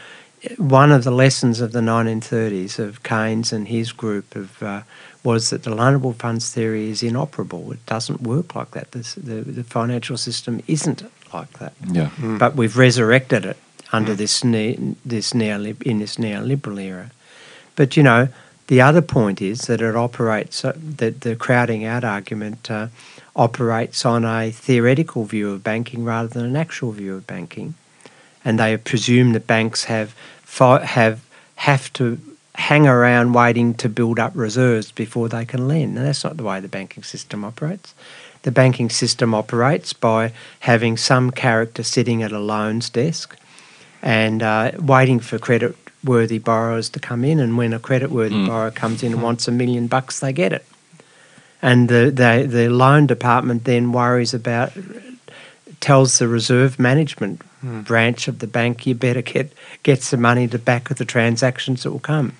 [0.57, 4.81] one of the lessons of the 1930s of Keynes and his group of uh,
[5.23, 7.71] was that the loanable funds theory is inoperable.
[7.71, 8.91] It doesn't work like that.
[8.91, 11.03] This, the, the financial system isn't
[11.33, 11.73] like that.
[11.91, 12.11] Yeah.
[12.19, 13.57] But we've resurrected it
[13.91, 17.11] under this ne- this neolib- in this neoliberal era.
[17.75, 18.29] But you know,
[18.67, 22.87] the other point is that it operates uh, that the crowding out argument uh,
[23.35, 27.75] operates on a theoretical view of banking rather than an actual view of banking,
[28.43, 30.13] and they presume that banks have
[30.59, 31.25] have
[31.55, 32.19] have to
[32.55, 35.97] hang around waiting to build up reserves before they can lend.
[35.97, 37.93] And that's not the way the banking system operates.
[38.41, 43.37] The banking system operates by having some character sitting at a loans desk
[44.01, 45.75] and uh, waiting for credit
[46.07, 47.39] worthy borrowers to come in.
[47.39, 48.47] And when a credit worthy hmm.
[48.47, 49.25] borrower comes in and hmm.
[49.25, 50.65] wants a million bucks, they get it.
[51.61, 54.71] And the, the, the loan department then worries about,
[55.79, 57.81] tells the reserve management hmm.
[57.81, 61.83] branch of the bank, you better get, get some money to back of the transactions
[61.83, 62.33] that will come.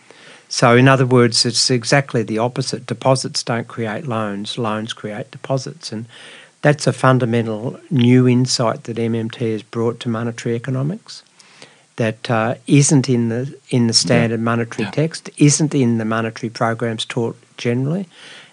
[0.50, 2.86] So, in other words, it's exactly the opposite.
[2.86, 5.92] Deposits don't create loans, loans create deposits.
[5.92, 6.06] And
[6.62, 11.24] that's a fundamental new insight that MMT has brought to monetary economics
[11.98, 14.92] that uh, isn't in the in the standard monetary Yeah.
[14.92, 18.06] text, isn't in the monetary programs taught generally,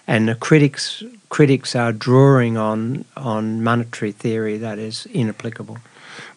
[0.07, 5.77] and the critics critics are drawing on on monetary theory that is inapplicable.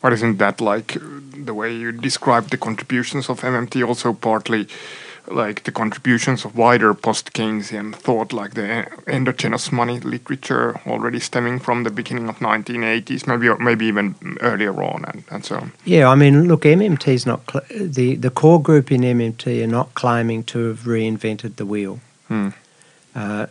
[0.02, 0.96] But isn't that like
[1.44, 4.66] the way you describe the contributions of MMT also partly
[5.30, 11.84] like the contributions of wider post-Keynesian thought, like the endogenous money literature already stemming from
[11.84, 15.72] the beginning of 1980s, maybe or maybe even earlier on, and, and so on.
[15.84, 19.94] Yeah, I mean, look, MMT is not the the core group in MMT are not
[19.94, 22.00] claiming to have reinvented the wheel.
[22.28, 22.50] Hmm.
[23.14, 23.46] Uh,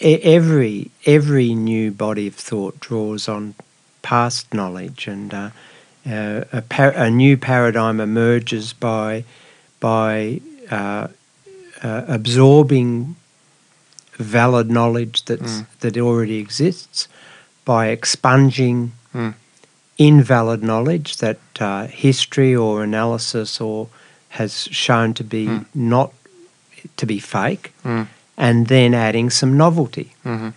[0.00, 3.54] every every new body of thought draws on
[4.02, 5.50] past knowledge, and uh,
[6.08, 9.24] uh, a, par- a new paradigm emerges by
[9.80, 11.08] by uh,
[11.82, 13.16] uh, absorbing
[14.18, 17.08] valid knowledge that's, that already exists,
[17.64, 19.34] by expunging Mm.
[19.98, 23.88] invalid knowledge that uh, history or analysis or
[24.30, 26.12] has shown to be not
[26.98, 28.06] to be fake, Mm.
[28.36, 30.12] and then adding some novelty.
[30.24, 30.52] Mhm.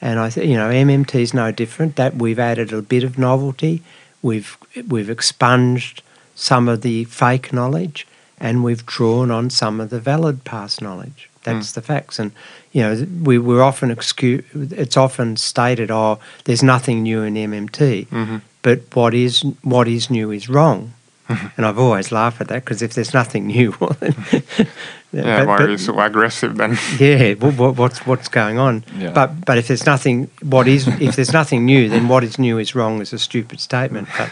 [0.00, 1.96] And I think you know MMT is no different.
[1.96, 3.82] That we've added a bit of novelty,
[4.22, 4.56] we've
[4.88, 6.00] we've expunged
[6.34, 8.06] some of the fake knowledge,
[8.40, 11.28] and we've drawn on some of the valid past knowledge.
[11.44, 12.18] That's the facts.
[12.18, 12.32] And
[12.72, 14.44] you know we we're often excuse.
[14.54, 18.42] It's often stated, oh, there's nothing new in MMT, Mhm.
[18.62, 20.92] but what is what is new is wrong.
[21.56, 24.14] and I've always laughed at that because if there's nothing new, well, then,
[25.12, 26.78] Yeah, but- why but- are you so aggressive then?
[26.98, 28.82] yeah, what, what, what's what's going on?
[28.98, 29.12] Yeah.
[29.12, 32.58] But but if there's nothing, what is if there's nothing new, then what is new
[32.58, 34.08] is wrong is a stupid statement.
[34.18, 34.30] But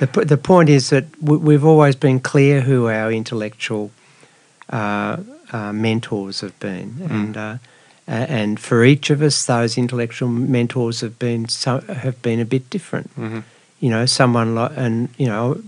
[0.00, 3.90] the p- the point is that we, we've always been clear who our intellectual
[4.70, 5.16] uh,
[5.52, 7.56] uh, mentors have been, and uh,
[8.06, 12.68] and for each of us, those intellectual mentors have been so, have been a bit
[12.70, 13.14] different.
[13.16, 13.42] Mhm.
[13.80, 15.60] You know, someone like, and you know,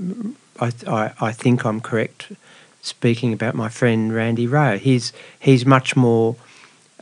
[0.60, 2.32] I, I I think I'm correct
[2.82, 4.78] speaking about my friend Randy Wray.
[4.78, 6.36] He's he's much more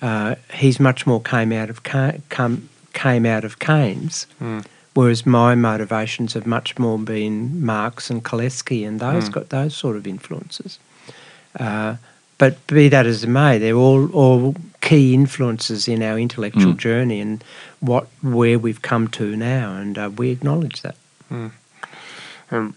[0.02, 4.64] uh, he's much more came out of come, came out of Keynes, Mm.
[4.98, 9.32] Whereas my motivations have much more been Marx and Kalecki and those Mm.
[9.32, 10.80] got those sort of influences.
[11.60, 11.94] Uh,
[12.36, 16.82] but be that as it may, they're all all key influences in our intellectual Mm.
[16.88, 17.44] journey and
[17.78, 20.96] what where we've come to now, and uh, we acknowledge that.
[22.50, 22.72] Um,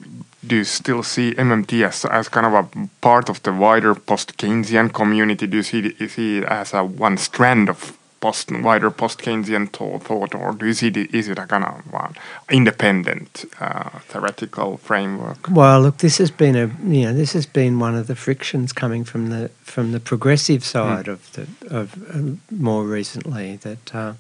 [0.46, 2.66] do you still see MMT as, as kind of a
[3.02, 5.48] part of the wider post-Keynesian community?
[5.48, 10.04] Do you see you see it as a one strand of post wider post-Keynesian thought,
[10.04, 12.16] thought, or do you see it, is it a kind of one
[12.50, 15.50] independent uh, theoretical framework?
[15.50, 18.72] Well, look, this has been a you know this has been one of the frictions
[18.74, 21.48] coming from the from the progressive side of the
[21.80, 24.14] of uh, more recently that uh,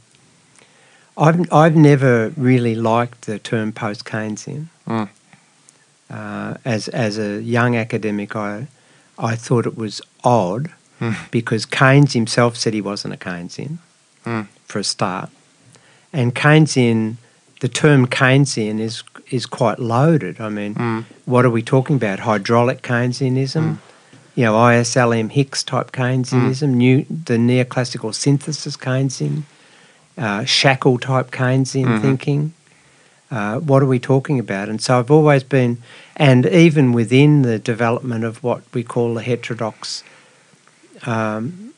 [1.17, 4.65] I've I've never really liked the term post Keynesian.
[4.87, 5.09] Mm.
[6.09, 8.67] Uh, as as a young academic, I
[9.17, 10.71] I thought it was odd
[11.01, 11.15] Mm.
[11.31, 13.79] because Keynes himself said he wasn't a Keynesian
[14.25, 14.47] Mm.
[14.65, 15.29] for a start,
[16.13, 17.15] and Keynesian,
[17.59, 20.39] the term Keynesian is is quite loaded.
[20.41, 21.05] I mean, Mm.
[21.25, 22.19] what are we talking about?
[22.19, 23.77] Hydraulic Keynesianism,
[24.35, 29.43] you know, ISLM Hicks type Keynesianism, new the neoclassical synthesis Keynesian,
[30.17, 32.01] uh, Shackle type Keynesian Mhm.
[32.01, 32.53] thinking.
[33.31, 34.67] Uh, what are we talking about?
[34.67, 35.77] And so I've always been,
[36.17, 40.03] and even within the development of what we call the heterodox
[41.05, 41.70] um,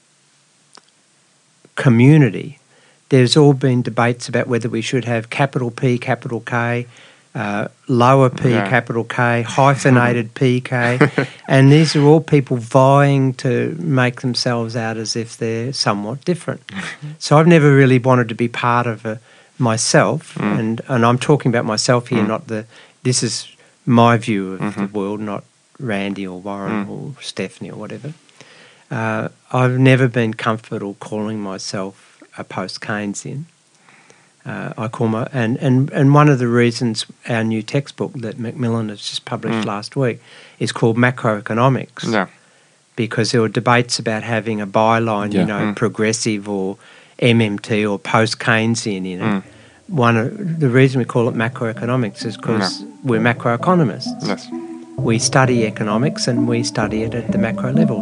[1.76, 2.60] community,
[3.10, 6.88] there's all been debates about whether we should have capital P, capital K,
[7.36, 8.70] uh, lower P, Yeah.
[8.70, 15.16] capital K, hyphenated PK, and these are all people vying to make themselves out as
[15.16, 16.62] if they're somewhat different.
[17.20, 19.20] so I've never really wanted to be part of a,
[19.60, 20.60] myself, Mm.
[20.60, 22.66] and and I'm talking about myself here, not the.
[23.04, 23.48] This is
[23.86, 24.92] my view of the Mhm.
[24.94, 25.44] world, not
[25.80, 26.90] Randy or Warren Mm.
[26.90, 28.14] or Stephanie or whatever.
[28.94, 33.46] Uh, I've never been comfortable calling myself a post Keynesian.
[34.46, 38.38] Uh, I call my and, and and one of the reasons our new textbook that
[38.38, 39.66] Macmillan has just published Mm.
[39.66, 40.20] last week
[40.60, 42.28] is called macroeconomics Yeah.
[42.96, 45.42] because there were debates about having a byline, Yeah.
[45.42, 45.76] you know, Mm.
[45.76, 46.78] progressive or
[47.20, 49.32] MMT or post Keynesian in it.
[49.34, 49.44] Mm.
[49.88, 54.28] One of, the reason we call it macroeconomics is because we're macroeconomists.
[54.28, 54.48] Yes.
[54.98, 58.00] We study economics and we study it at the macro level.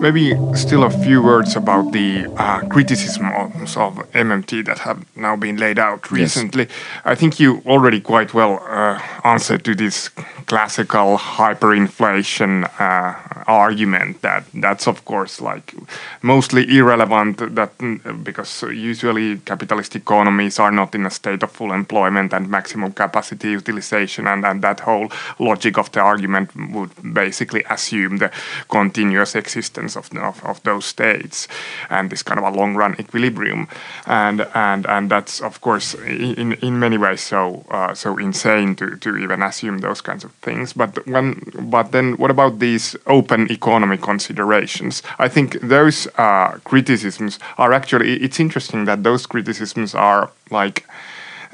[0.00, 5.56] Maybe still a few words about the uh, criticisms of MMT that have now been
[5.56, 6.36] laid out Yes.
[6.36, 6.68] recently.
[7.04, 10.08] I think you already quite well uh, answered to this
[10.46, 15.74] classical hyperinflation uh, argument that that's of course like
[16.22, 21.72] mostly irrelevant that mm, because usually capitalist economies are not in a state of full
[21.72, 27.64] employment and maximum capacity utilization and, and that whole logic of the argument would basically
[27.70, 28.30] assume the
[28.68, 31.48] continuous existence of, of, of those states
[31.90, 33.68] and this kind of a long run equilibrium.
[34.06, 38.96] And and and that's of course in in many ways so uh, so insane to,
[38.96, 40.72] to even assume those kinds of things.
[40.72, 41.26] But when
[41.58, 48.14] but then what about these open economy considerations i think those uh, criticisms are actually
[48.22, 50.84] it's interesting that those criticisms are like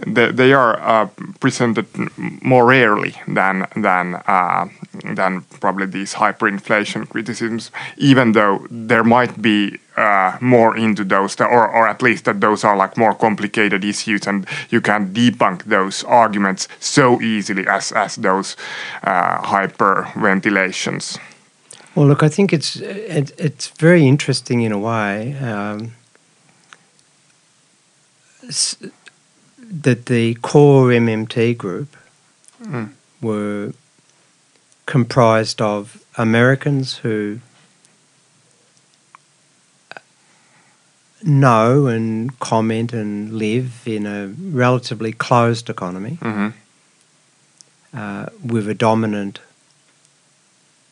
[0.06, 1.08] they, they are uh,
[1.40, 1.86] presented
[2.42, 4.68] more rarely than than uh,
[5.14, 11.68] than probably these hyperinflation criticisms, even though there might be uh, more into those, or
[11.68, 16.02] or at least that those are like more complicated issues, and you can debunk those
[16.04, 18.56] arguments so easily as as those
[19.04, 21.18] uh, hyperventilations.
[21.94, 25.92] Well, look, I think it's it, it's very interesting in a way um,
[29.58, 31.96] that the core MMT group
[32.62, 32.92] Mm.
[33.20, 33.72] were
[34.86, 37.40] comprised of Americans who
[41.22, 46.48] know and comment and live in a relatively closed economy hmm
[47.92, 49.40] uh, with a dominant,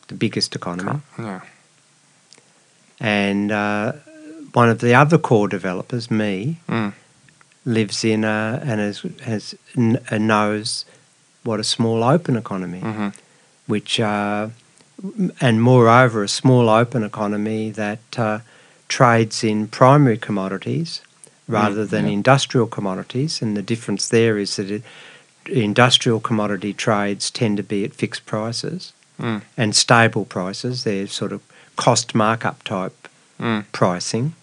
[0.07, 0.99] the biggest economy.
[1.17, 1.41] Yeah.
[2.99, 3.93] and uh,
[4.53, 6.93] one of the other core developers, me, Mm.
[7.65, 9.55] lives in a, and has, has
[10.11, 10.85] uh, knows
[11.43, 13.09] what a small open economy, hmm
[13.65, 14.49] which uh,
[15.39, 18.39] and moreover a small open economy that uh,
[18.89, 21.01] trades in primary commodities
[21.47, 22.11] rather than yeah.
[22.11, 24.83] industrial commodities, and the difference there is that it,
[25.45, 28.91] industrial commodity trades tend to be at fixed prices
[29.23, 29.41] Mm.
[29.57, 30.83] and stable prices.
[30.83, 31.41] They're sort of
[31.75, 32.93] cost markup type
[33.39, 33.63] Mm.
[33.71, 34.33] pricing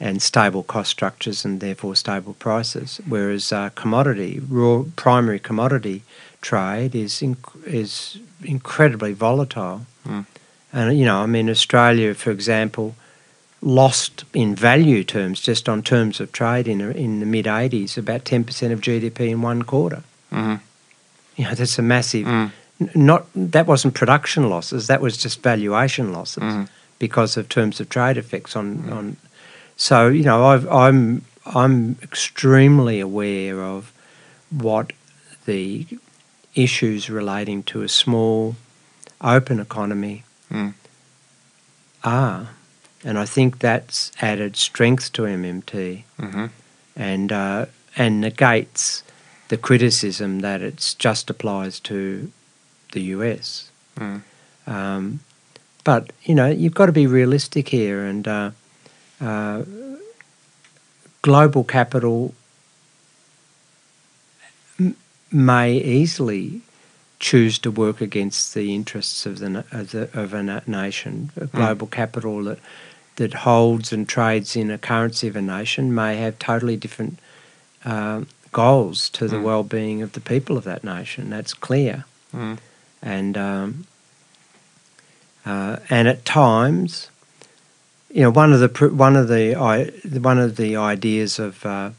[0.00, 3.00] and stable cost structures and therefore stable prices.
[3.08, 6.02] Whereas uh, commodity, raw primary commodity
[6.40, 9.80] trade is inc- is incredibly volatile.
[10.06, 10.26] Mm.
[10.72, 12.94] And you know, I mean, Australia, for example,
[13.62, 18.24] lost in value terms, just on terms of trade in in the mid '80s, about
[18.24, 20.02] ten percent of GDP in one quarter.
[20.30, 20.56] hmm
[21.36, 22.26] You know, that's a massive.
[22.26, 22.50] Mm.
[22.94, 26.68] Not that wasn't production losses; that was just valuation losses Mhm.
[26.98, 29.16] because of terms of trade effects on on.
[29.76, 33.92] So you know, I've, I'm I'm extremely aware of
[34.50, 34.92] what
[35.46, 35.86] the
[36.54, 38.56] issues relating to a small,
[39.20, 40.22] open economy
[40.52, 40.74] Mm.
[42.04, 42.48] are,
[43.04, 46.46] and I think that's added strength to MMT hmm
[46.96, 47.66] and uh,
[47.96, 49.02] and negates
[49.48, 52.30] the criticism that it just applies to
[52.94, 53.70] the US.
[53.98, 54.22] Mm.
[54.66, 55.20] Um,
[55.84, 58.50] but you know, you've got to be realistic here, and uh,
[59.20, 59.62] uh,
[61.22, 62.34] global capital
[64.80, 64.96] m-
[65.30, 66.62] may easily
[67.20, 71.30] choose to work against the interests of the of, the, of a na- nation.
[71.36, 72.58] A global capital that
[73.16, 77.18] that holds and trades in a currency of a nation may have totally different
[77.84, 79.42] um goals to the Mm.
[79.42, 81.28] well-being of the people of that nation.
[81.30, 82.58] That's clear, Mm.
[83.04, 83.86] And um,
[85.46, 87.10] uh, and at times,
[88.10, 89.54] you know, one of the one of the
[90.20, 91.90] one of the ideas of uh,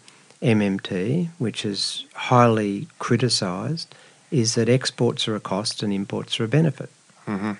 [0.41, 3.93] MMT, which is highly criticised,
[4.31, 6.89] is that exports are a cost and imports are a benefit.
[7.27, 7.57] Mhm.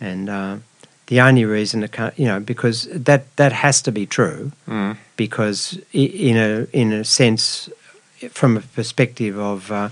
[0.00, 0.56] And uh,
[1.06, 4.96] the only reason, it can't, you know, because that that has to be true, Mm.
[5.16, 7.70] because in a in a sense,
[8.30, 9.88] from a perspective of uh,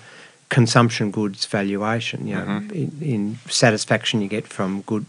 [0.48, 2.72] consumption goods valuation, you know, Mhm.
[2.72, 5.04] in, in satisfaction you get from good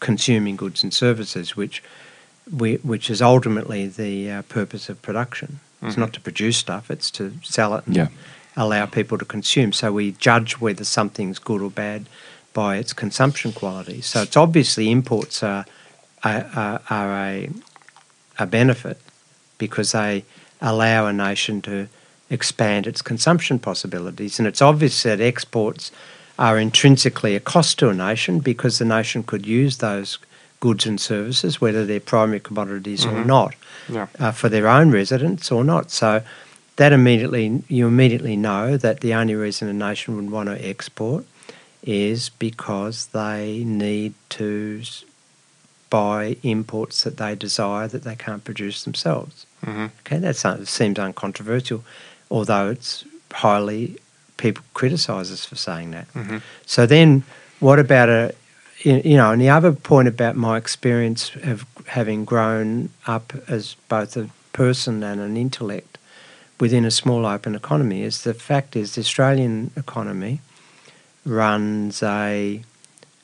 [0.00, 1.82] consuming goods and services, which
[2.50, 5.60] we, which is ultimately the uh, purpose of production.
[5.82, 5.98] It's Mhm.
[5.98, 8.08] not to produce stuff; it's to sell it and Yeah.
[8.56, 9.72] allow people to consume.
[9.72, 12.06] So we judge whether something's good or bad
[12.52, 14.00] by its consumption quality.
[14.02, 15.64] So it's obviously imports are
[16.24, 17.50] are, are, are a
[18.38, 18.98] a benefit
[19.58, 20.24] because they
[20.60, 21.88] allow a nation to
[22.42, 25.92] expand its consumption possibilities, and it's obvious that exports
[26.38, 30.18] are intrinsically a cost to a nation because the nation could use those
[30.60, 33.26] goods and services, whether they're primary commodities or Mhm.
[33.26, 33.54] not,
[33.88, 34.06] Yeah.
[34.18, 35.90] uh, for their own residents or not.
[35.90, 36.22] So
[36.76, 41.24] that immediately you immediately know that the only reason a nation would want to export
[41.84, 44.82] is because they need to
[45.90, 49.44] buy imports that they desire that they can't produce themselves.
[49.66, 49.90] Mhm.
[50.06, 51.84] Okay, that seems uncontroversial,
[52.32, 53.96] although it's highly
[54.36, 56.06] people criticise us for saying that.
[56.14, 56.40] Mhm.
[56.66, 57.22] So then,
[57.60, 58.34] what about a
[58.86, 61.64] you you know, and the other point about my experience of
[61.98, 65.98] having grown up as both a person and an intellect
[66.58, 70.40] within a small open economy is the fact is the Australian economy
[71.24, 72.62] runs a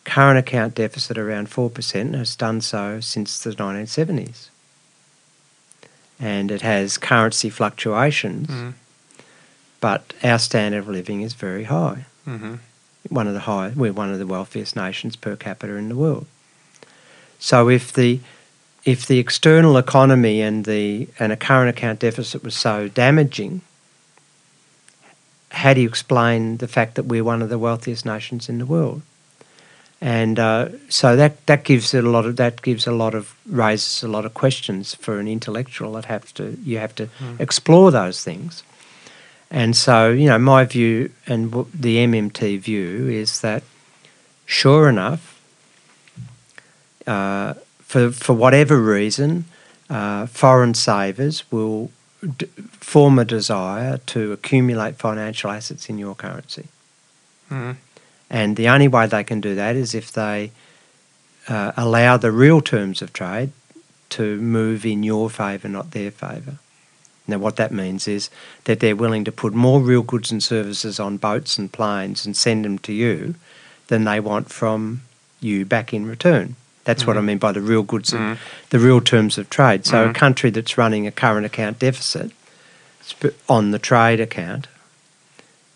[0.05, 4.49] current account deficit around 4% and has done so since the 1970s.
[6.21, 8.75] And it has currency fluctuations, Mm.
[9.81, 12.59] But our standard of living is very high Mhm.
[13.09, 16.27] one of the high, we're one of the wealthiest nations per capita in the world.
[17.39, 18.21] So if the
[18.85, 23.61] if the external economy and the and a current account deficit was so damaging,
[25.51, 28.67] how do you explain the fact that we're one of the wealthiest nations in the
[28.67, 29.03] world?
[30.01, 33.35] And uh, so that that gives it a lot of that gives a lot of
[33.47, 37.09] raises a lot of questions for an intellectual that have to you have to
[37.39, 38.63] explore those things.
[39.51, 43.63] And so, you know, my view and the MMT view is that,
[44.45, 45.41] sure enough,
[47.07, 49.47] uh, for for whatever reason,
[49.89, 51.91] uh, foreign savers will
[52.37, 56.67] d- form a desire to accumulate financial assets in your currency,
[57.51, 57.77] Mhm.
[58.29, 60.51] and the only way they can do that is if they
[61.49, 63.51] uh, allow the real terms of trade
[64.11, 66.59] to move in your favour, not their favour.
[67.29, 68.31] Now, what that means is
[68.65, 72.35] that they're willing to put more real goods and services on boats and planes and
[72.35, 73.35] send them to you
[73.89, 75.03] than they want from
[75.41, 76.57] you back in return.
[76.85, 78.39] That's what I mean by the real goods and Mhm.
[78.71, 79.85] the real terms of trade.
[79.85, 80.15] So, a Mhm.
[80.15, 82.33] country that's running a current account deficit
[83.47, 84.67] on the trade account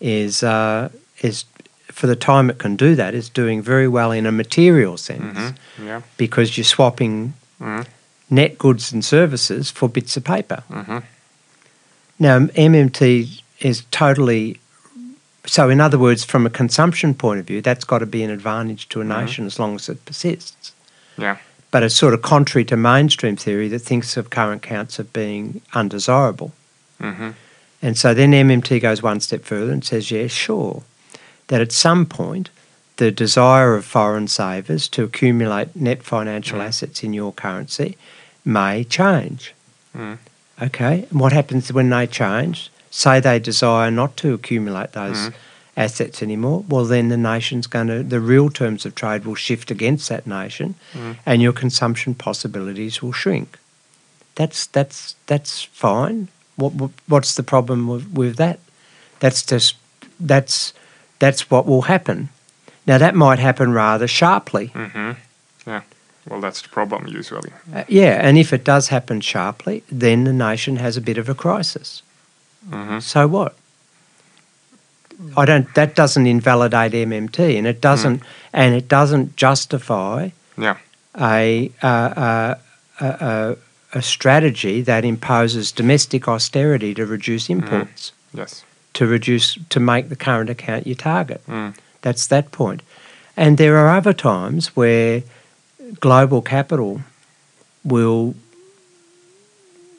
[0.01, 0.89] is uh,
[1.21, 1.45] is
[1.91, 5.37] for the time it can do that is doing very well in a material sense
[5.37, 5.55] Mhm.
[5.85, 6.01] Yeah.
[6.17, 7.85] because you're swapping Mhm.
[8.31, 10.63] net goods and services for bits of paper.
[12.23, 14.57] Now, MMT is totally
[15.45, 15.69] so.
[15.69, 18.87] In other words, from a consumption point of view, that's got to be an advantage
[18.89, 19.19] to a Mhm.
[19.19, 20.71] nation as long as it persists.
[21.17, 21.35] Yeah.
[21.69, 25.59] But it's sort of contrary to mainstream theory that thinks of current accounts as being
[25.73, 26.53] undesirable.
[27.01, 27.33] Mhm.
[27.81, 30.83] And so then MMT goes one step further and says, yeah, sure,
[31.49, 32.49] that at some point
[32.95, 36.67] the desire of foreign savers to accumulate net financial Mm.
[36.67, 37.97] assets in your currency
[38.45, 39.53] may change.
[39.97, 40.19] Mm.
[40.61, 42.69] Okay, and what happens when they change?
[42.91, 45.33] Say they desire not to accumulate those Mm.
[45.75, 46.63] assets anymore.
[46.69, 50.27] Well, then the nation's going to, the real terms of trade will shift against that
[50.27, 51.17] nation, Mm.
[51.25, 53.57] and your consumption possibilities will shrink.
[54.35, 56.27] That's that's that's fine.
[56.55, 58.59] What, what what's the problem with, with that?
[59.19, 59.75] That's just
[60.19, 60.73] that's
[61.19, 62.29] that's what will happen.
[62.85, 64.69] Now that might happen rather sharply.
[64.75, 65.15] Mhm.
[65.65, 65.81] Yeah.
[66.29, 67.51] Well, that's the problem usually.
[67.73, 71.27] Uh, yeah, and if it does happen sharply, then the nation has a bit of
[71.29, 72.01] a crisis.
[72.69, 73.01] Mhm.
[73.01, 73.55] So what?
[75.37, 75.73] I don't.
[75.75, 78.21] That doesn't invalidate MMT, and it doesn't,
[78.51, 80.77] and it doesn't justify Yeah.
[81.19, 82.55] a uh, uh,
[82.99, 83.55] a, a,
[83.93, 88.63] a strategy that imposes domestic austerity to reduce imports, Yes.
[88.93, 91.41] to reduce to make the current account your target.
[91.47, 91.75] Mm.
[92.01, 92.81] That's that point.
[93.37, 95.23] And there are other times where
[95.99, 97.01] global capital
[97.83, 98.35] will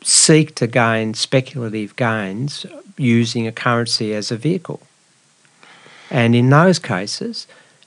[0.02, 2.66] seek to gain speculative gains
[2.96, 4.80] using a currency as a vehicle.
[6.10, 7.46] And in those cases,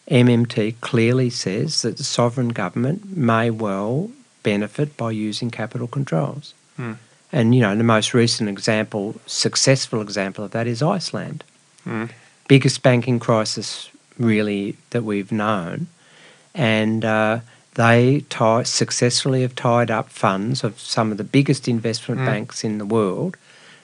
[0.10, 4.10] MMT clearly says that the sovereign government may well
[4.44, 6.54] benefit by using capital controls.
[6.76, 6.94] Hmm.
[7.32, 11.44] And you know, the most recent example, successful example of that is Iceland.
[11.86, 12.10] Mm.
[12.48, 15.88] Biggest banking crisis really that we've known,
[16.56, 17.40] and uh,
[17.78, 22.26] they tie, successfully have tied up funds of some of the biggest investment Mm.
[22.26, 23.38] banks in the world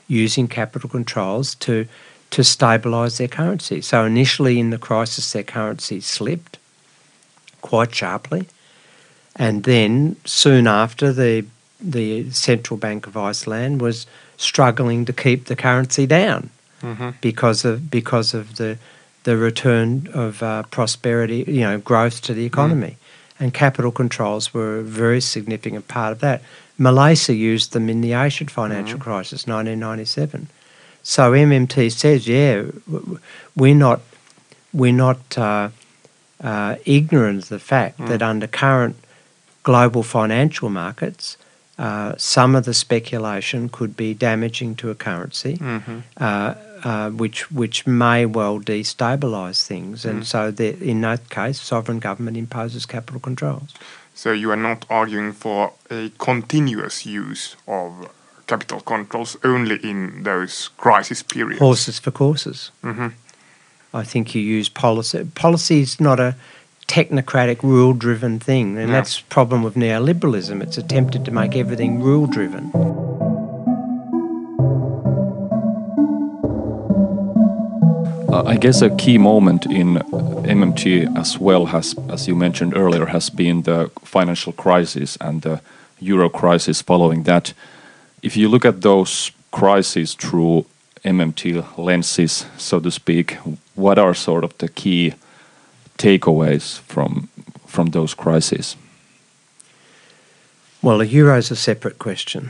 [0.07, 1.85] using capital controls to
[2.31, 3.79] to stabilise their currency.
[3.81, 6.57] So initially in the crisis, their currency slipped
[7.61, 8.47] quite sharply,
[9.35, 11.45] and then soon after, the
[11.79, 16.49] the central bank of Iceland was struggling to keep the currency down
[16.81, 18.77] hmm because of because of the
[19.23, 22.97] the return of uh, prosperity, you know, growth to the economy,
[23.39, 26.41] and capital controls were a very significant part of that.
[26.77, 30.47] Malaysia used them in the Asian financial crisis, 1997.
[31.03, 32.63] So MMT says, yeah,
[33.55, 34.01] we're not
[34.73, 35.69] we're not uh,
[36.43, 38.95] uh, ignorant of the fact that under current
[39.61, 41.37] global financial markets,
[41.77, 45.99] uh, some of the speculation could be damaging to a currency hmm
[46.83, 52.37] uh, which which may well destabilise things, and so that in that case, sovereign government
[52.37, 53.73] imposes capital controls.
[54.13, 58.07] So you are not arguing for a continuous use of
[58.47, 61.59] capital controls only in those crisis periods.
[61.59, 62.71] Horses for courses.
[62.81, 63.07] hmm
[63.95, 65.23] I think you use policy.
[65.35, 66.35] Policy is not a
[66.87, 68.93] technocratic, rule-driven thing, and No.
[68.93, 70.61] that's the problem with neoliberalism.
[70.63, 72.71] It's attempted to make everything rule-driven.
[78.33, 79.93] Uh, I guess a key moment in
[80.57, 85.61] MMT as well has, as you mentioned earlier, has been the financial crisis and the
[85.99, 87.53] euro crisis following that.
[88.23, 90.65] If you look at those crises through
[91.05, 93.37] MMT lenses, so to speak,
[93.75, 95.13] what are sort of the key
[95.99, 97.29] takeaways from
[97.67, 98.75] from those crises?
[100.81, 102.49] Well, the euro is a separate question.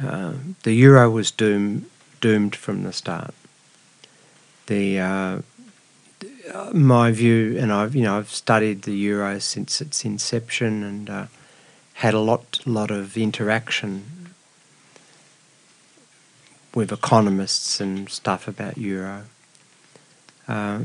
[0.00, 1.86] Uh, the euro was doom,
[2.20, 3.34] doomed from the start.
[4.68, 5.38] The uh,
[6.72, 11.26] my view, and I've you know I've studied the euro since its inception and uh,
[11.94, 14.34] had a lot lot of interaction
[16.74, 19.24] with economists and stuff about euro.
[20.46, 20.80] Uh,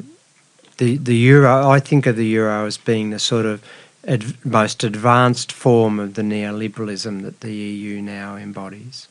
[0.77, 3.63] the the euro, I think of the euro as being the sort of
[4.07, 9.07] ad- most advanced form of the neoliberalism that the EU now embodies.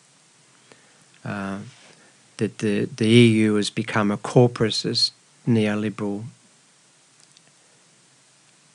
[1.25, 1.59] Uh,
[2.43, 5.13] that the, the EU has become a corporatist
[5.47, 6.25] neoliberal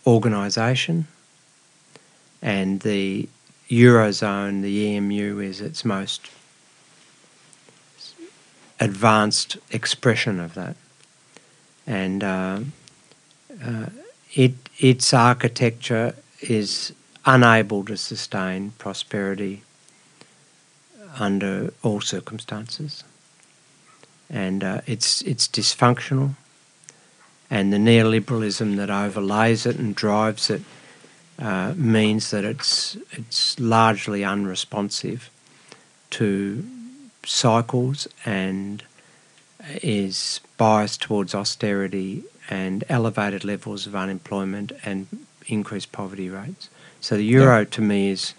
[0.05, 1.05] organisation,
[2.41, 3.27] and the
[3.69, 6.31] Eurozone, the EMU, is its most
[8.79, 10.77] advanced expression of that.
[11.85, 12.59] And uh,
[13.61, 13.87] uh,
[14.33, 16.93] it, its architecture is
[17.25, 19.63] unable to sustain prosperity
[21.19, 23.03] under all circumstances.
[24.29, 26.35] And uh, it's, it's dysfunctional.
[27.49, 30.61] And the neoliberalism that overlays it and drives it
[31.39, 35.29] uh, means that it's, it's largely unresponsive
[36.09, 36.65] to
[37.25, 38.83] cycles and
[39.81, 45.07] is biased towards austerity and elevated levels of unemployment and
[45.47, 46.69] increased poverty rates.
[47.01, 48.33] So the euro to me is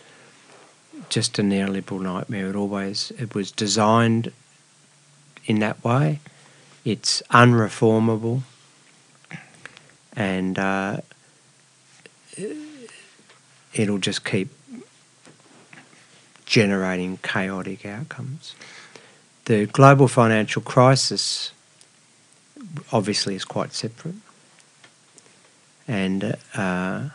[1.09, 2.51] just a neoliberal nightmare.
[2.51, 4.33] It always it was designed
[5.49, 6.21] in that way.
[6.85, 8.43] It's unreformable,
[10.15, 10.99] and uh,
[13.75, 14.51] it'll just keep
[16.47, 18.55] generating chaotic outcomes.
[19.47, 21.53] The global financial crisis
[22.93, 24.15] obviously is quite separate,
[25.89, 27.09] and uh,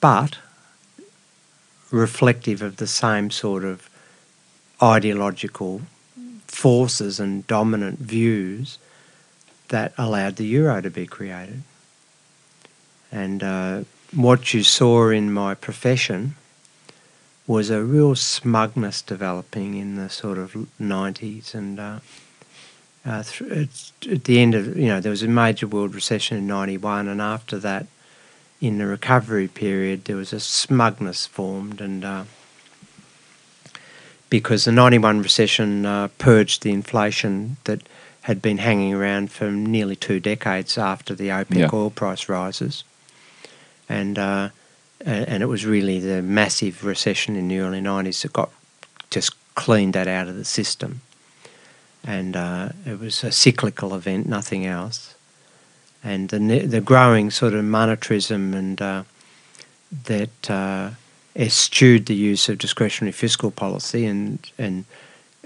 [0.00, 0.38] but
[1.90, 3.89] reflective of the same sort of
[4.82, 5.82] ideological
[6.46, 8.78] forces and dominant views
[9.68, 11.62] that allowed the euro to be created.
[13.12, 13.80] And uh,
[14.14, 16.34] what you saw in my profession
[17.46, 21.98] was a real smugness developing in the sort of 90s and uh,
[23.04, 26.46] uh, th- at the end of you know there was a major world recession in
[26.46, 27.86] 91 and after that
[28.60, 32.24] in the recovery period, there was a smugness formed, and uh,
[34.30, 37.82] because the 91 recession uh, purged the inflation that
[38.22, 41.68] had been hanging around for nearly two decades after the OPEC Yeah.
[41.72, 42.84] oil price rises.
[43.88, 44.50] And, uh,
[45.04, 48.50] and it was really the massive recession in the early 90s that got
[49.10, 51.00] just cleaned that out of the system.
[52.04, 55.14] And uh, it was a cyclical event, nothing else.
[56.04, 59.02] And the, the growing sort of monetarism and uh,
[60.04, 60.90] that uh,
[61.36, 64.84] eschewed the use of discretionary fiscal policy and and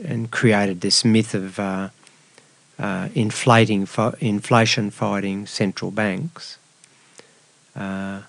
[0.03, 1.89] and created this myth of uh,
[2.78, 3.87] uh, inflating
[4.20, 6.59] inflation fighting central banks.
[7.76, 8.22] Uh,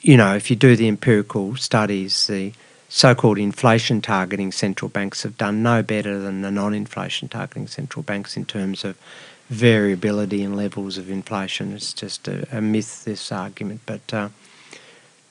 [0.00, 2.52] you know, if you do the empirical studies, the
[2.88, 8.36] so-called inflation targeting central banks have done no better than the non-inflation targeting central banks
[8.36, 8.96] in terms of
[9.48, 11.72] variability in levels of inflation.
[11.72, 13.80] It's just a, a myth, this argument.
[13.86, 14.28] But uh,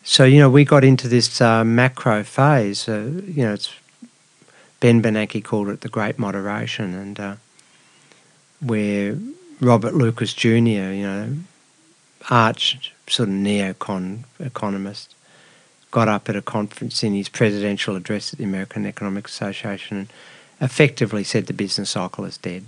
[0.03, 2.87] so you know, we got into this uh, macro phase.
[2.87, 3.73] Uh, you know, it's
[4.79, 7.35] Ben Bernanke called it the Great Moderation, and uh,
[8.61, 9.17] where
[9.59, 11.35] Robert Lucas Jr., you know,
[12.29, 15.13] arch sort of neocon economist,
[15.91, 20.13] got up at a conference in his presidential address at the American Economic Association and
[20.59, 22.65] effectively said the business cycle is dead.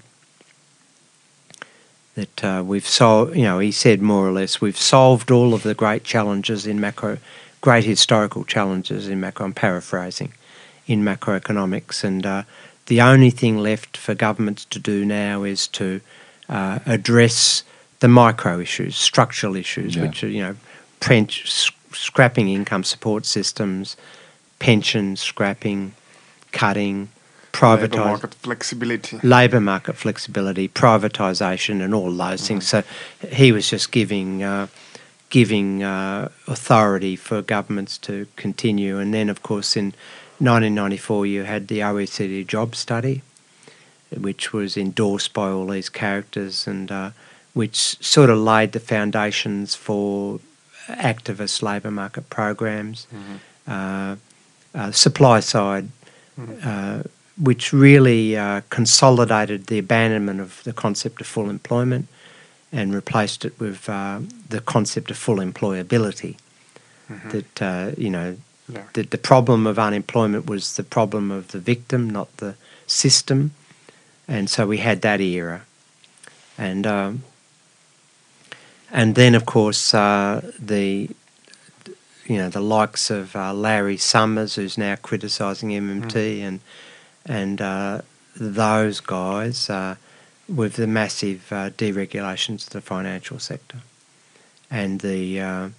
[2.18, 5.62] That uh, we've solved, you know, he said more or less, we've solved all of
[5.62, 7.20] the great challenges in macro,
[7.62, 10.34] great historical challenges in macro, I'm paraphrasing,
[10.88, 12.04] in macroeconomics.
[12.04, 12.44] And uh,
[12.88, 16.02] the only thing left for governments to do now is to
[16.50, 17.62] uh, address
[18.00, 20.02] the micro issues, structural issues, Yeah.
[20.02, 20.56] which are, you know,
[21.94, 23.96] scrapping income support systems,
[24.58, 25.94] pensions, scrapping,
[26.52, 27.10] cutting,
[27.62, 29.20] Labour market flexibility.
[29.24, 32.68] labour market flexibility, privatisation, and all those things.
[32.68, 32.84] So
[33.30, 34.68] he was just giving uh,
[35.30, 38.98] giving uh, authority for governments to continue.
[38.98, 39.88] And then, of course, in
[40.40, 43.24] 1994, you had the OECD job study,
[44.16, 47.12] which was endorsed by all these characters and uh,
[47.54, 50.40] which sort of laid the foundations for
[50.88, 53.08] activist labour market programs,
[53.68, 54.16] uh,
[54.74, 55.90] uh, supply side
[56.64, 57.04] uh,
[57.40, 62.08] which really uh, consolidated the abandonment of the concept of full employment
[62.72, 64.20] and replaced it with uh,
[64.50, 66.36] the concept of full employability.
[67.32, 68.38] That uh, you know,
[68.70, 68.84] Yeah.
[68.94, 73.52] that the problem of unemployment was the problem of the victim, not the system,
[74.28, 75.62] and so we had that era,
[76.58, 77.24] and um,
[78.92, 81.10] and then of course uh, the
[82.26, 86.60] you know the likes of uh, Larry Summers, who's now criticising MMT, and
[87.28, 88.02] and uh,
[88.36, 89.96] those guys uh,
[90.48, 93.80] with the massive uh, deregulations of the financial sector
[94.72, 95.70] and the uh,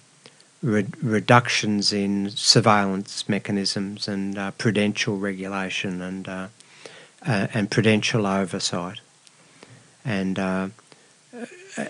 [0.61, 6.47] re- reductions in surveillance mechanisms and uh, prudential regulation and uh,
[7.21, 9.01] and prudential oversight.
[10.05, 10.39] And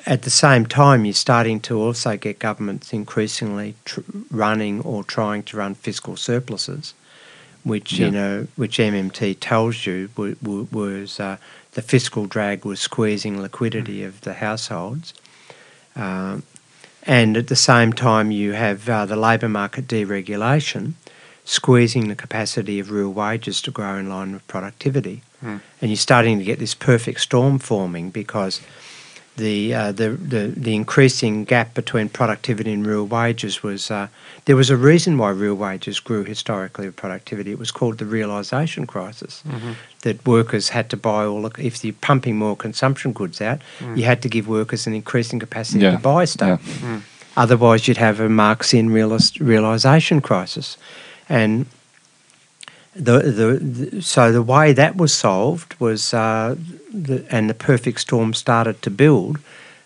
[0.05, 5.43] at the same time, you're starting to also get governments increasingly tr- running or trying
[5.43, 6.93] to run fiscal surpluses,
[7.63, 8.05] which Yeah.
[8.05, 11.37] you know, which MMT tells you w- w- was uh,
[11.73, 15.13] the fiscal drag was squeezing liquidity of the households.
[15.95, 16.43] Um,
[17.03, 20.93] and at the same time, you have uh, the labour market deregulation
[21.45, 25.23] squeezing the capacity of real wages to grow in line with productivity.
[25.43, 25.61] Mm.
[25.81, 28.61] And you're starting to get this perfect storm forming because
[29.39, 34.07] the, uh, the, the, the increasing gap between productivity and real wages was uh,
[34.45, 37.51] there was a reason why real wages grew historically with productivity.
[37.51, 39.43] It was called the realisation crisis.
[40.01, 43.59] That workers had to buy all the, if you're pumping more consumption goods out,
[43.95, 45.91] you had to give workers an increasing capacity Yeah.
[45.91, 46.61] to buy stuff.
[47.37, 50.77] Otherwise, you'd have a Marxian realis- realisation crisis.
[51.29, 51.65] And
[52.99, 56.55] the, the, the so the way that was solved was uh,
[56.93, 59.39] the, and the perfect storm started to build,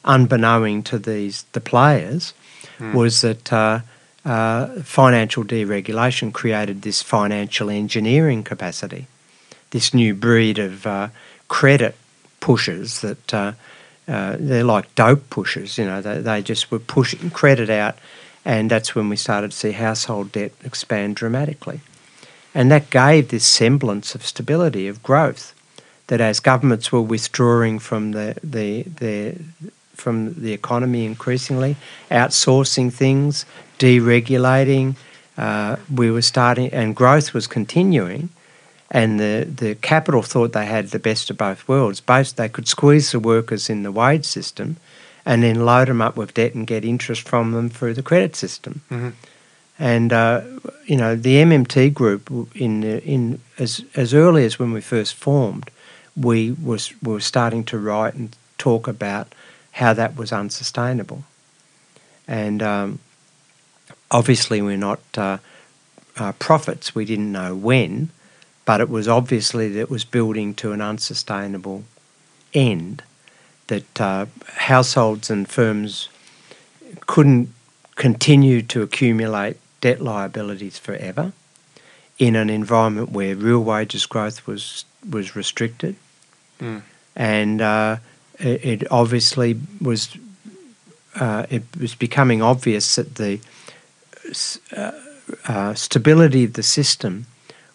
[0.04, 2.34] unbeknown to these the players,
[2.96, 3.80] was that uh,
[4.26, 9.08] uh, financial deregulation created this financial engineering capacity,
[9.70, 11.10] this new breed of uh,
[11.48, 11.96] credit
[12.40, 13.52] pushers that uh,
[14.08, 15.78] uh, they're like dope pushers.
[15.78, 17.96] You know, they, they just were pushing credit out,
[18.44, 21.82] and that's when we started to see household debt expand dramatically.
[22.54, 25.54] And that gave this semblance of stability, of growth,
[26.08, 29.36] that as governments were withdrawing from the, the, the,
[29.96, 31.76] from the economy increasingly,
[32.12, 33.46] outsourcing things,
[33.80, 34.96] deregulating,
[35.38, 38.30] uh, we were starting, and growth was continuing.
[38.92, 42.00] And the, the capital thought they had the best of both worlds.
[42.00, 44.78] Both they could squeeze the workers in the wage system
[45.26, 48.36] and then load them up with debt and get interest from them through the credit
[48.36, 48.82] system.
[48.92, 49.14] Mhm.
[49.84, 50.44] And uh,
[50.86, 55.70] you know the MMT group in in as as early as when we first formed,
[56.16, 59.36] we was we were starting to write and talk about
[59.74, 61.26] how that was unsustainable.
[62.30, 63.00] And um,
[64.10, 65.40] obviously, we're not uh,
[66.16, 66.96] uh, prophets.
[66.96, 68.10] We didn't know when,
[68.64, 71.84] but it was obviously that it was building to an unsustainable
[72.54, 73.04] end.
[73.68, 76.08] That uh, households and firms
[77.06, 77.50] couldn't
[77.96, 81.32] continue to accumulate debt liabilities forever
[82.18, 85.96] in an environment where real wages growth was was restricted,
[86.60, 86.82] Mm.
[87.16, 87.98] and uh,
[88.40, 90.10] it, it obviously was
[91.20, 93.40] uh, it was becoming obvious that the
[94.78, 94.92] uh,
[95.48, 97.26] uh, stability of the system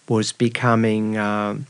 [0.08, 1.66] was becoming um,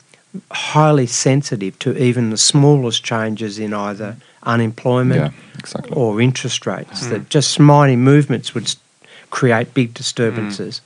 [0.52, 5.92] highly sensitive to even the smallest changes in either unemployment Yeah, exactly.
[5.96, 7.06] or interest rates.
[7.08, 8.74] That just mighty movements would
[9.30, 10.80] create big disturbances.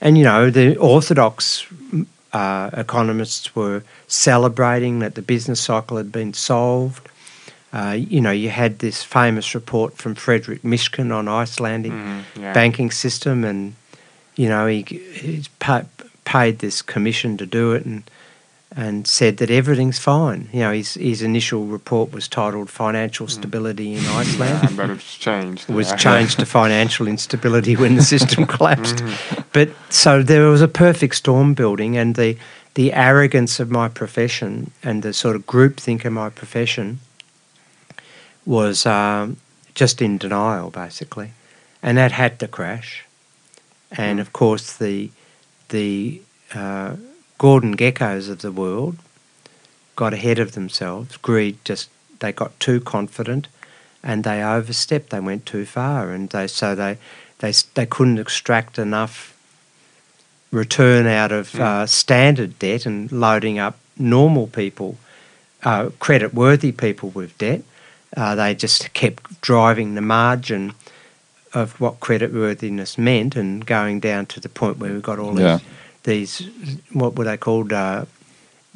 [0.00, 6.10] And you know, the orthodox mm, uh, economists were celebrating that the business cycle had
[6.12, 7.08] been solved.
[7.72, 12.52] Uh, you know, you had this famous report from Frederic Mishkin on Icelandic Mhm, yeah.
[12.52, 13.74] banking system, and
[14.36, 15.84] you know, he pa-
[16.24, 18.02] paid this commission to do it, and
[18.76, 20.48] and said that everything's fine.
[20.52, 25.16] You know, his his initial report was titled "Financial Stability in Iceland." and then it's
[25.16, 25.68] changed.
[25.68, 25.96] It was yeah.
[25.96, 29.02] changed to financial instability when the system collapsed.
[29.52, 32.36] But so there was a perfect storm building, and the
[32.74, 37.00] the arrogance of my profession and the sort of groupthink of my profession
[38.46, 39.36] was um,
[39.74, 41.32] just in denial, basically,
[41.82, 43.04] and that had to crash.
[43.90, 45.10] And of course, the
[45.70, 46.22] the
[46.54, 46.94] uh,
[47.40, 48.98] Gordon Gekkos of the world
[49.96, 51.16] got ahead of themselves.
[51.16, 51.88] Greed just
[52.18, 53.48] they got too confident,
[54.02, 55.08] and they overstepped.
[55.08, 56.98] They went too far, and they so they
[57.38, 59.34] they they couldn't extract enough
[60.50, 64.98] return out of uh, standard debt and loading up normal people,
[65.62, 67.62] uh, credit worthy people with debt.
[68.14, 70.74] Uh, they just kept driving the margin
[71.54, 75.40] of what credit worthiness meant and going down to the point where we got all
[75.40, 75.56] Yeah.
[75.56, 75.66] these,
[76.04, 76.48] these
[76.92, 78.04] what were they called uh,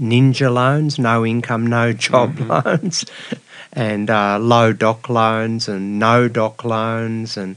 [0.01, 3.05] ninja loans, no income, no job loans,
[3.73, 7.57] and uh, low doc loans and no doc loans, and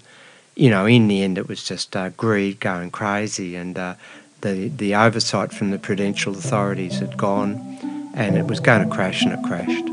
[0.56, 3.96] you know, in the end, it was just uh, greed going crazy, and uh,
[4.42, 9.24] the the oversight from the prudential authorities had gone, and it was going to crash,
[9.24, 9.88] and it crashed.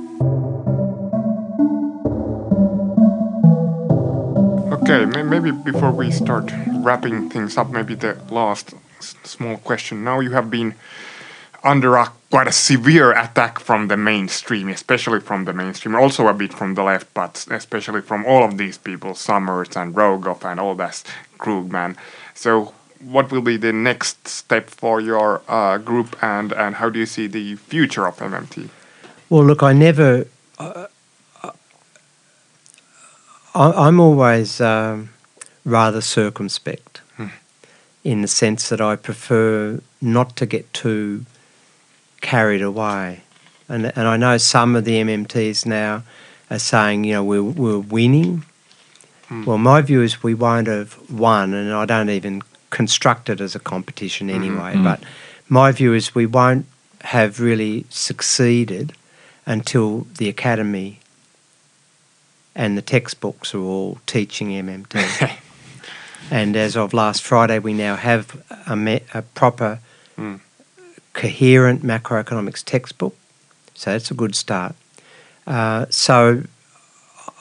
[4.73, 8.75] Okay, maybe before we start wrapping things up, maybe the last
[9.25, 10.05] small question.
[10.05, 10.75] Now you have been
[11.63, 16.35] under a quite a severe attack from the mainstream, especially from the mainstream, also a
[16.35, 20.59] bit from the left, but especially from all of these people, Summers and Rogoff and
[20.59, 21.03] all that
[21.39, 21.97] Krugman.
[22.35, 26.99] So, what will be the next step for your uh, group, and and how do
[26.99, 28.69] you see the future of MMT?
[29.31, 30.27] Well, look, I never.
[30.59, 30.87] Uh,
[33.55, 35.11] I, I'm always um,
[35.65, 37.01] rather circumspect
[38.05, 41.25] in the sense that I prefer not to get too
[42.21, 43.23] carried away.
[43.69, 46.03] And, and I know some of the MMTs now
[46.51, 48.45] are saying, you know, we're, we're winning.
[49.29, 49.45] Hmm.
[49.45, 53.55] Well, my view is we won't have won, and I don't even construct it as
[53.55, 54.35] a competition hmm.
[54.35, 54.75] anyway.
[54.75, 54.85] Hmm.
[54.85, 55.03] But
[55.49, 56.67] my view is we won't
[57.01, 58.93] have really succeeded
[59.47, 61.01] until the academy
[62.55, 65.39] and the textbooks are all teaching MMT.
[66.31, 69.79] and as of last Friday, we now have a, me- a proper,
[70.17, 70.39] Mm.
[71.13, 73.17] coherent macroeconomics textbook.
[73.75, 74.77] So that's a good start.
[75.45, 76.45] Uh, so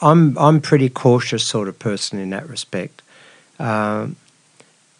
[0.02, 3.00] I'm I'm pretty cautious sort of person in that respect.
[3.60, 4.16] Um,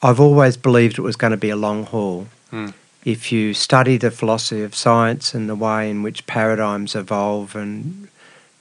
[0.04, 2.28] I've always believed it was going to be a long haul.
[2.52, 2.72] Mm.
[3.04, 8.06] If you study the philosophy of science and the way in which paradigms evolve and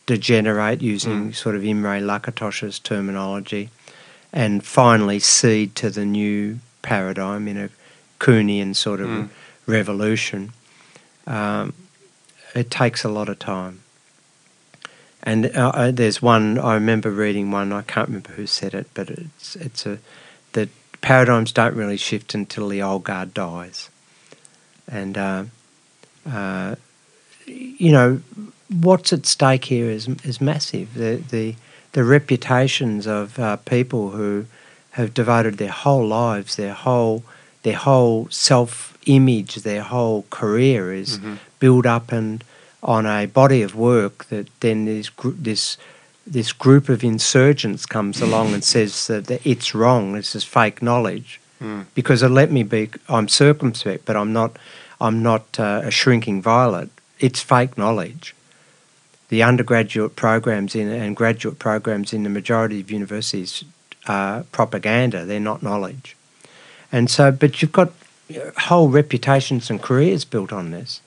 [0.07, 3.69] degenerate using sort of Imre Lakatos's terminology,
[4.33, 7.69] and finally cede to the new paradigm in a
[8.19, 9.29] Kuhnian sort of Mm.
[9.67, 10.51] revolution,
[11.27, 11.73] um,
[12.55, 13.79] it takes a lot of time.
[15.23, 17.71] And uh, uh, there's one I remember reading one.
[17.71, 19.99] I can't remember who said it, but it's it's a
[20.51, 20.69] that
[21.01, 23.89] paradigms don't really shift until the old guard dies,
[24.91, 25.43] and uh,
[26.29, 26.75] uh,
[27.45, 28.21] you know
[28.69, 30.93] what's at stake here is is massive.
[30.93, 31.55] The the
[31.93, 34.45] the reputations of uh, people who
[34.91, 37.23] have devoted their whole lives, their whole
[37.63, 41.19] their whole self image, their whole career is
[41.59, 42.43] built up and
[42.81, 45.77] on a body of work that then this gr- this
[46.25, 51.39] this group of insurgents comes along and says that it's wrong, this is fake knowledge,
[51.95, 54.51] because uh, let me be, I'm circumspect, but I'm not,
[55.01, 56.89] I'm not uh, a shrinking violet.
[57.19, 58.33] It's fake knowledge.
[59.33, 63.63] The undergraduate programs in and graduate programs in the majority of universities
[64.05, 65.25] are propaganda.
[65.25, 66.15] They're not knowledge,
[66.91, 67.31] and so.
[67.31, 67.89] But you've got
[68.69, 71.01] whole reputations and careers built on this.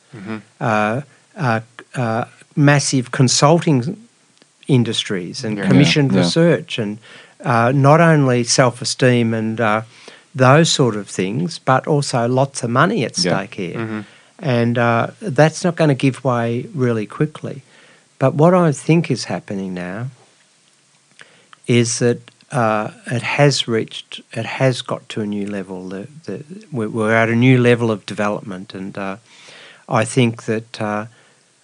[0.61, 1.03] Uh,
[1.37, 1.61] uh,
[1.95, 2.25] uh,
[2.57, 3.97] massive consulting
[4.67, 5.69] industries and Yeah.
[5.69, 6.25] commissioned Yeah, yeah.
[6.25, 6.99] research and
[7.45, 9.83] uh, not only self-esteem and uh,
[10.35, 13.37] those sort of things, but also lots of money at Yeah.
[13.37, 14.05] stake here.
[14.41, 17.63] And uh, that's not going to give way really quickly.
[18.19, 20.09] But what I think is happening now
[21.67, 25.89] is that uh, it has reached, it has got to a new level.
[25.89, 29.17] The, the, we're, we're at a new level of development, and uh,
[29.89, 31.07] I think that uh,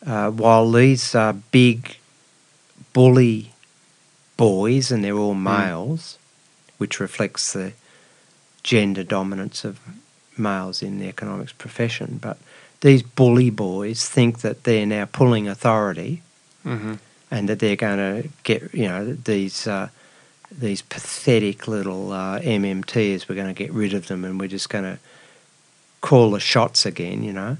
[0.05, 1.97] uh, while these are big
[2.93, 3.53] bully
[4.37, 6.19] boys, and they're all males,
[6.79, 7.73] which reflects the
[8.63, 9.81] gender dominance of
[10.37, 12.39] males in the economics profession, but
[12.81, 16.23] these bully boys think that they're now pulling authority
[16.65, 16.95] Mm-hmm.
[17.31, 19.89] and that they're going to get you know these uh,
[20.51, 23.29] these pathetic little uh, MMTs.
[23.29, 24.99] We're going to get rid of them, and we're just going to
[26.01, 27.23] call the shots again.
[27.23, 27.57] You know,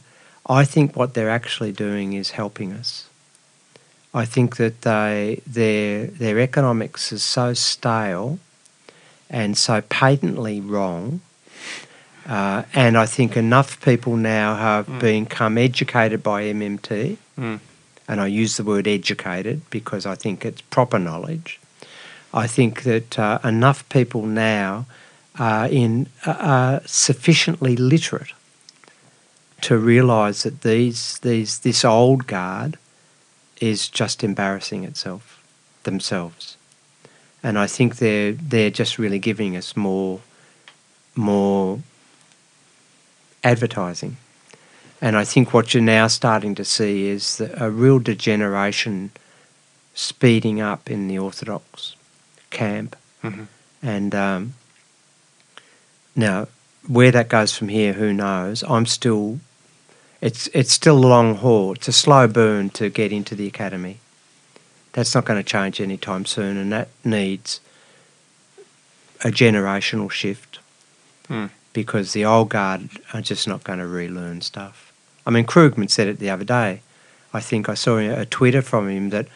[0.47, 3.09] I think what they're actually doing is helping us.
[4.15, 8.39] I think that they their their economics is so stale
[9.31, 11.21] and so patently wrong.
[12.29, 17.59] Uh, and I think enough people now have become educated by MMT Mm.
[18.13, 21.59] And I use the word educated because I think it's proper knowledge.
[22.35, 24.85] I think that uh, enough people now
[25.39, 28.35] are in are sufficiently literate
[29.63, 32.77] to realise that these these this old guard
[33.63, 35.43] is just embarrassing itself
[35.85, 36.59] themselves,
[37.43, 40.21] and I think they're they're just really giving us more
[41.17, 41.79] more
[43.43, 44.19] advertising.
[45.03, 49.11] And I think what you're now starting to see is the, a real degeneration
[49.95, 51.97] speeding up in the Orthodox
[52.51, 52.97] camp.
[53.23, 53.49] Mhm.
[53.83, 54.55] And um,
[56.15, 56.47] now,
[56.87, 58.63] where that goes from here, who knows?
[58.63, 59.41] I'm still,
[60.21, 61.73] it's, it's still a long haul.
[61.73, 63.99] It's a slow burn to get into the academy.
[64.93, 67.61] That's not going to change anytime soon, and that needs
[69.25, 70.61] a generational shift
[71.29, 71.47] Hmm.
[71.73, 74.92] because the old guard are just not going to relearn stuff.
[75.27, 76.81] I mean, Krugman said it the other day.
[77.35, 79.27] I think I saw a Twitter from him that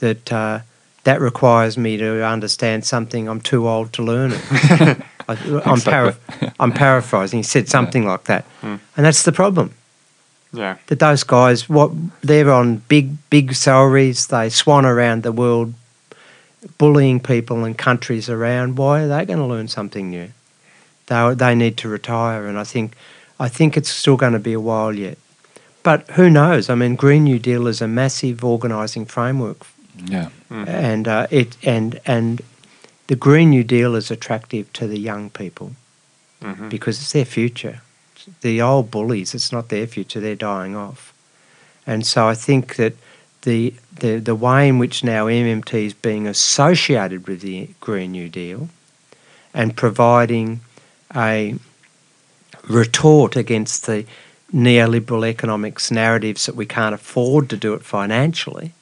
[0.00, 0.60] that uh,
[1.04, 4.40] that requires me to understand something I'm too old to learn it.
[5.28, 6.16] I, I'm, para-
[6.60, 7.40] I'm paraphrasing.
[7.40, 9.72] He said something like that, and that's the problem.
[10.52, 10.76] Yeah.
[10.86, 11.90] That those guys, what
[12.22, 15.74] they're on big big salaries, they swan around the world,
[16.78, 18.76] bullying people and countries around.
[18.76, 20.30] Why are they going to learn something new?
[21.06, 22.96] They they need to retire, and I think
[23.38, 25.18] I think it's still going to be a while yet.
[25.86, 26.68] But who knows?
[26.68, 29.58] I mean, Green New Deal is a massive organising framework,
[30.04, 30.30] Yeah.
[30.50, 32.42] and uh, it and and
[33.06, 35.76] the Green New Deal is attractive to the young people
[36.42, 36.68] Mhm.
[36.70, 37.82] because it's their future.
[38.40, 41.12] The old bullies, it's not their future; they're dying off,
[41.86, 42.94] and so I think that
[43.42, 48.28] the the the way in which now MMT is being associated with the Green New
[48.28, 48.68] Deal,
[49.54, 50.62] and providing
[51.14, 51.54] a
[52.68, 54.04] retort against the
[54.52, 58.72] neoliberal economics narratives that we can't afford to do it financially,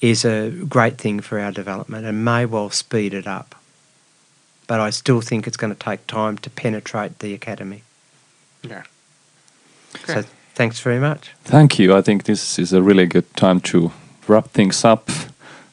[0.00, 3.54] is a great thing for our development and may well speed it up
[4.70, 7.82] but I still think it's going to take time to penetrate the academy.
[8.62, 8.84] Yeah.
[9.96, 10.12] Okay.
[10.14, 11.32] So thanks very much.
[11.42, 11.96] Thank you.
[11.96, 13.90] I think this is a really good time to
[14.28, 15.10] wrap things up.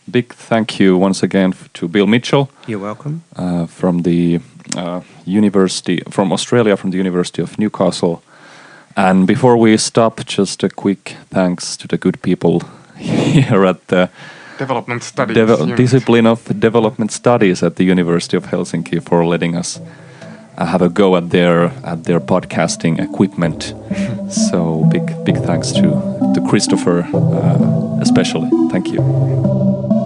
[0.10, 3.22] Big thank you once again to Bill Mitchell You're welcome.
[3.36, 4.40] uh, from the
[4.76, 8.24] uh, University from Australia, from the University of Newcastle.
[8.98, 12.64] And before we stop, just a quick thanks to the good people
[12.98, 14.10] here at the
[14.58, 15.36] Development studies.
[15.36, 19.80] Deve- discipline of development studies at the University of Helsinki for letting us
[20.58, 23.76] uh, have a go at their at their podcasting equipment.
[24.32, 25.82] so big big thanks to
[26.34, 28.50] to Christopher uh, especially.
[28.72, 29.97] Thank you.